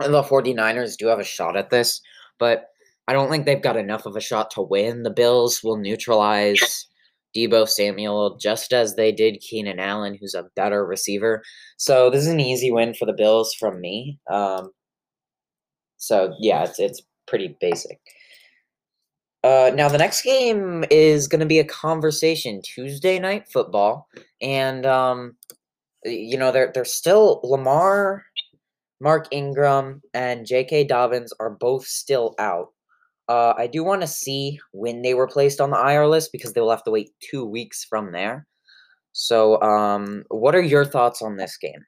the 0.00 0.22
49ers 0.22 0.96
do 0.96 1.06
have 1.06 1.20
a 1.20 1.24
shot 1.24 1.56
at 1.56 1.70
this, 1.70 2.00
but 2.38 2.66
I 3.06 3.12
don't 3.12 3.30
think 3.30 3.44
they've 3.44 3.60
got 3.62 3.76
enough 3.76 4.06
of 4.06 4.16
a 4.16 4.20
shot 4.20 4.50
to 4.52 4.62
win. 4.62 5.02
The 5.02 5.10
Bills 5.10 5.60
will 5.62 5.76
neutralize 5.76 6.86
Deebo 7.36 7.68
Samuel 7.68 8.36
just 8.38 8.72
as 8.72 8.94
they 8.94 9.12
did 9.12 9.40
Keenan 9.40 9.78
Allen, 9.78 10.16
who's 10.18 10.34
a 10.34 10.48
better 10.56 10.86
receiver. 10.86 11.42
So 11.76 12.10
this 12.10 12.22
is 12.22 12.28
an 12.28 12.40
easy 12.40 12.72
win 12.72 12.94
for 12.94 13.06
the 13.06 13.12
Bills 13.12 13.54
from 13.58 13.80
me. 13.80 14.18
Um, 14.30 14.70
so 15.98 16.34
yeah, 16.40 16.64
it's 16.64 16.78
it's 16.78 17.02
pretty 17.26 17.56
basic. 17.60 17.98
Uh, 19.44 19.70
now 19.74 19.90
the 19.90 19.98
next 19.98 20.22
game 20.22 20.86
is 20.90 21.28
going 21.28 21.40
to 21.40 21.46
be 21.46 21.58
a 21.58 21.64
conversation 21.64 22.62
Tuesday 22.62 23.18
night 23.18 23.46
football, 23.46 24.08
and 24.40 24.86
um, 24.86 25.36
you 26.02 26.38
know 26.38 26.50
they're 26.50 26.72
they're 26.72 26.86
still 26.86 27.40
Lamar, 27.44 28.24
Mark 29.02 29.28
Ingram, 29.30 30.00
and 30.14 30.46
J.K. 30.46 30.84
Dobbins 30.84 31.30
are 31.40 31.50
both 31.50 31.86
still 31.86 32.34
out. 32.38 32.68
Uh, 33.28 33.52
I 33.58 33.66
do 33.66 33.84
want 33.84 34.00
to 34.00 34.06
see 34.06 34.58
when 34.72 35.02
they 35.02 35.12
were 35.12 35.28
placed 35.28 35.60
on 35.60 35.70
the 35.70 35.78
IR 35.78 36.06
list 36.06 36.32
because 36.32 36.54
they 36.54 36.62
will 36.62 36.70
have 36.70 36.84
to 36.84 36.90
wait 36.90 37.10
two 37.20 37.44
weeks 37.44 37.84
from 37.84 38.12
there. 38.12 38.46
So, 39.12 39.60
um, 39.60 40.24
what 40.28 40.54
are 40.54 40.62
your 40.62 40.86
thoughts 40.86 41.20
on 41.20 41.36
this 41.36 41.58
game? 41.58 41.84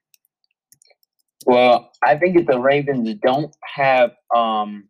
Well, 1.46 1.90
I 2.04 2.18
think 2.18 2.36
if 2.36 2.46
the 2.46 2.60
Ravens 2.60 3.14
don't 3.22 3.56
have 3.74 4.12
um, 4.34 4.88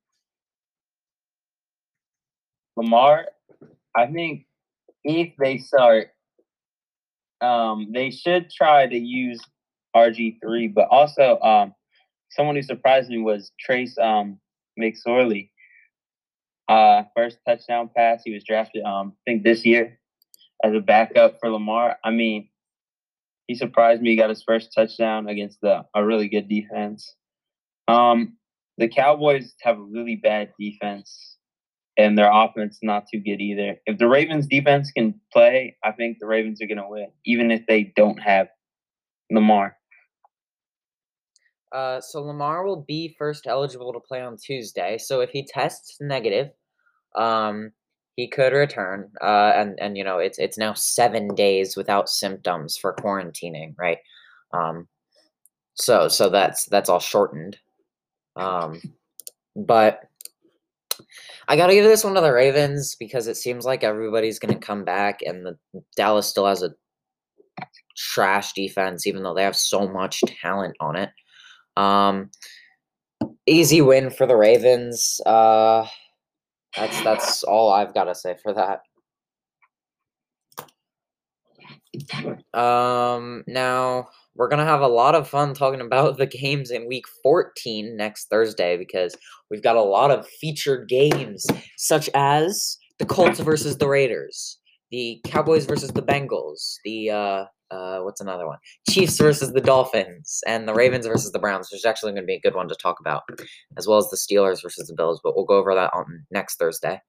Lamar, 2.77 3.27
I 3.97 4.07
think 4.07 4.47
if 5.05 5.33
they 5.39 5.59
start, 5.59 6.09
um, 7.41 7.89
they 7.93 8.11
should 8.11 8.51
try 8.51 8.87
to 8.87 8.97
use 8.97 9.41
RG 9.95 10.39
three. 10.43 10.69
But 10.69 10.89
also, 10.91 11.39
um, 11.41 11.75
someone 12.31 12.57
who 12.57 12.63
surprised 12.63 13.11
me 13.11 13.19
was 13.19 13.53
Trace 13.59 13.97
um, 13.99 14.39
McSorley. 14.79 15.51
Uh, 16.69 17.05
first 17.17 17.39
touchdown 17.47 17.89
pass. 17.97 18.23
He 18.25 18.35
was 18.35 18.43
drafted, 18.43 18.83
um, 18.85 19.13
I 19.15 19.31
think 19.31 19.45
this 19.45 19.65
year 19.65 19.99
as 20.65 20.75
a 20.75 20.81
backup 20.81 21.39
for 21.41 21.51
Lamar. 21.51 21.97
I 22.05 22.11
mean, 22.11 22.49
he 23.47 23.55
surprised 23.55 24.03
me. 24.03 24.11
He 24.11 24.17
got 24.17 24.31
his 24.31 24.43
first 24.43 24.73
touchdown 24.75 25.29
against 25.29 25.61
the 25.61 25.85
a 25.95 26.05
really 26.05 26.29
good 26.29 26.49
defense. 26.49 27.15
Um, 27.89 28.37
the 28.79 28.89
Cowboys 28.89 29.55
have 29.63 29.79
a 29.79 29.83
really 29.83 30.17
bad 30.17 30.53
defense, 30.59 31.36
and 31.97 32.17
their 32.17 32.31
offense 32.33 32.79
not 32.83 33.05
too 33.11 33.21
good 33.21 33.41
either. 33.41 33.77
If 33.87 33.99
the 33.99 34.09
Ravens 34.09 34.47
defense 34.47 34.91
can 34.93 35.19
play, 35.33 35.77
I 35.83 35.93
think 35.93 36.19
the 36.19 36.27
Ravens 36.27 36.61
are 36.61 36.67
going 36.67 36.79
to 36.79 36.89
win, 36.89 37.09
even 37.25 37.51
if 37.51 37.67
they 37.67 37.93
don't 37.97 38.19
have 38.19 38.49
Lamar. 39.31 39.77
Uh, 41.73 42.01
so 42.01 42.23
Lamar 42.23 42.65
will 42.65 42.85
be 42.87 43.15
first 43.19 43.47
eligible 43.47 43.93
to 43.93 44.01
play 44.01 44.23
on 44.23 44.37
Tuesday. 44.37 44.99
So 44.99 45.21
if 45.21 45.31
he 45.31 45.45
tests 45.45 45.97
negative, 46.01 46.51
um, 47.17 47.73
he 48.17 48.29
could 48.29 48.53
return. 48.53 49.11
Uh, 49.21 49.53
and 49.55 49.79
and 49.81 49.97
you 49.97 50.05
know 50.05 50.19
it's 50.19 50.39
it's 50.39 50.59
now 50.59 50.75
seven 50.75 51.29
days 51.35 51.77
without 51.77 52.09
symptoms 52.09 52.77
for 52.77 52.95
quarantining, 52.95 53.75
right? 53.79 53.99
Um, 54.53 54.89
so 55.75 56.09
so 56.09 56.31
that's 56.31 56.65
that's 56.67 56.89
all 56.89 57.01
shortened. 57.01 57.59
Um, 58.37 58.81
but 59.55 60.01
I 61.49 61.57
gotta 61.57 61.75
give 61.75 61.85
this 61.85 62.05
one 62.05 62.15
to 62.15 62.21
the 62.21 62.33
Ravens 62.33 62.97
because 62.99 63.27
it 63.27 63.37
seems 63.37 63.65
like 63.65 63.85
everybody's 63.85 64.39
gonna 64.39 64.59
come 64.59 64.85
back, 64.85 65.21
and 65.23 65.45
the 65.45 65.59
Dallas 65.97 66.27
still 66.27 66.47
has 66.47 66.63
a 66.63 66.75
trash 67.97 68.53
defense, 68.53 69.07
even 69.07 69.23
though 69.23 69.35
they 69.35 69.43
have 69.43 69.57
so 69.57 69.89
much 69.89 70.21
talent 70.43 70.77
on 70.81 70.97
it. 70.97 71.11
Um, 71.77 72.31
easy 73.47 73.81
win 73.81 74.11
for 74.11 74.27
the 74.27 74.37
Ravens. 74.37 75.21
Uh, 75.25 75.87
that's 76.77 77.03
that's 77.03 77.43
all 77.45 77.73
I've 77.73 77.95
got 77.95 78.05
to 78.05 78.15
say 78.15 78.37
for 78.43 78.53
that. 78.55 78.81
Um, 82.59 83.45
now 83.47 84.09
we're 84.37 84.49
gonna 84.49 84.65
have 84.65 84.83
a 84.83 84.89
lot 84.89 85.15
of 85.15 85.29
fun 85.29 85.55
talking 85.55 85.81
about 85.81 86.19
the 86.19 86.27
games 86.27 86.71
in 86.71 86.87
Week 86.87 87.05
14 87.23 87.97
next 87.97 88.29
Thursday 88.29 88.77
because 88.77 89.17
we've 89.51 89.63
got 89.63 89.77
a 89.77 89.83
lot 89.83 90.11
of 90.11 90.27
featured 90.27 90.89
games, 90.89 91.47
such 91.77 92.09
as 92.15 92.77
the 92.99 93.07
Colts 93.07 93.41
versus 93.41 93.79
the 93.79 93.89
Raiders, 93.89 94.59
the 94.91 95.21
Cowboys 95.25 95.67
versus 95.67 95.91
the 95.91 96.03
Bengals, 96.03 96.77
the 96.85 97.11
uh, 97.11 97.45
uh, 97.71 98.01
what's 98.01 98.21
another 98.21 98.47
one? 98.47 98.59
Chiefs 98.89 99.19
versus 99.19 99.53
the 99.53 99.61
Dolphins, 99.61 100.41
and 100.47 100.69
the 100.69 100.75
Ravens 100.75 101.07
versus 101.07 101.33
the 101.33 101.39
Browns, 101.39 101.69
which 101.71 101.81
is 101.81 101.85
actually 101.85 102.13
going 102.13 102.23
to 102.23 102.27
be 102.27 102.37
a 102.37 102.41
good 102.41 102.55
one 102.55 102.69
to 102.69 102.77
talk 102.77 103.01
about, 103.01 103.23
as 103.77 103.87
well 103.87 103.99
as 103.99 104.09
the 104.11 104.17
Steelers 104.17 104.63
versus 104.63 104.87
the 104.87 104.95
Bills. 104.95 105.21
But 105.23 105.35
we'll 105.35 105.45
go 105.45 105.57
over 105.57 105.75
that 105.75 105.93
on 105.93 106.25
next 106.31 106.57
Thursday. 106.57 107.01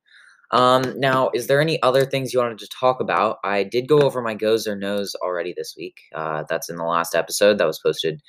Um, 0.52 0.98
now, 0.98 1.30
is 1.34 1.48
there 1.48 1.60
any 1.60 1.82
other 1.84 2.06
things 2.06 2.34
you 2.34 2.40
wanted 2.40 2.60
to 2.60 2.70
talk 2.70 3.00
about? 3.02 3.40
I 3.44 3.64
did 3.64 3.88
go 3.88 4.00
over 4.02 4.22
my 4.22 4.34
goes 4.34 4.66
or 4.66 4.76
nos 4.76 5.14
already 5.16 5.54
this 5.56 5.76
week. 5.78 5.96
Uh, 6.16 6.44
that's 6.50 6.70
in 6.70 6.78
the 6.78 6.86
last 6.86 7.16
episode 7.16 7.58
that 7.58 7.68
was 7.68 7.80
posted 7.80 8.22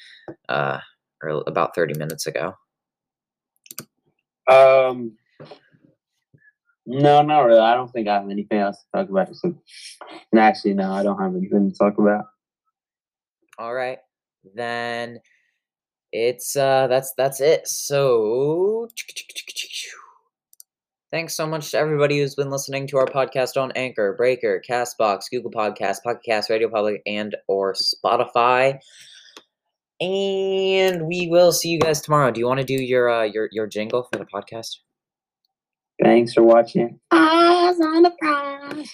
uh, 0.49 0.79
about 1.47 1.75
30 1.75 1.99
minutes 1.99 2.27
ago. 2.27 2.55
Um, 4.51 5.17
no, 6.87 7.23
not 7.23 7.43
really. 7.43 7.61
I 7.61 7.75
don't 7.75 7.93
think 7.93 8.09
I 8.09 8.15
have 8.15 8.31
anything 8.31 8.59
else 8.59 8.79
to 8.79 8.99
talk 8.99 9.11
about. 9.11 9.35
So, 9.37 9.55
actually, 10.37 10.75
no, 10.75 10.91
I 10.91 11.03
don't 11.03 11.21
have 11.21 11.37
anything 11.37 11.71
to 11.71 11.77
talk 11.77 11.99
about. 11.99 12.25
All 13.59 13.75
right, 13.75 13.99
then 14.55 15.21
it's 16.13 16.57
uh 16.57 16.87
that's 16.87 17.13
that's 17.19 17.41
it. 17.41 17.69
So 17.69 18.89
thanks 21.11 21.37
so 21.37 21.47
much 21.47 21.71
to 21.71 21.79
everybody 21.79 22.19
who's 22.19 22.35
been 22.35 22.51
listening 22.51 22.87
to 22.89 22.99
our 22.99 23.07
podcast 23.07 23.61
on 23.61 23.73
Anchor, 23.73 24.15
Breaker, 24.17 24.63
Castbox, 24.69 25.23
Google 25.31 25.51
Podcast, 25.51 26.03
Pocket 26.03 26.23
Cast, 26.25 26.51
Radio 26.51 26.69
Public, 26.69 27.03
and 27.07 27.37
or 27.47 27.75
Spotify. 27.75 28.79
And 30.01 31.07
we 31.07 31.27
will 31.29 31.53
see 31.53 31.71
you 31.71 31.79
guys 31.81 32.01
tomorrow. 32.01 32.31
Do 32.31 32.41
you 32.41 32.47
want 32.47 32.61
to 32.61 32.67
do 32.67 32.75
your 32.75 33.11
uh 33.11 33.25
your 33.25 33.49
your 33.53 33.67
jingle 33.67 34.07
for 34.11 34.19
the 34.19 34.27
podcast? 34.27 34.77
Thanks 36.03 36.35
for 36.35 36.43
watching. 36.43 37.01
Eyes 37.11 37.81
on 37.81 38.03
the 38.03 38.13
prize. 38.21 38.93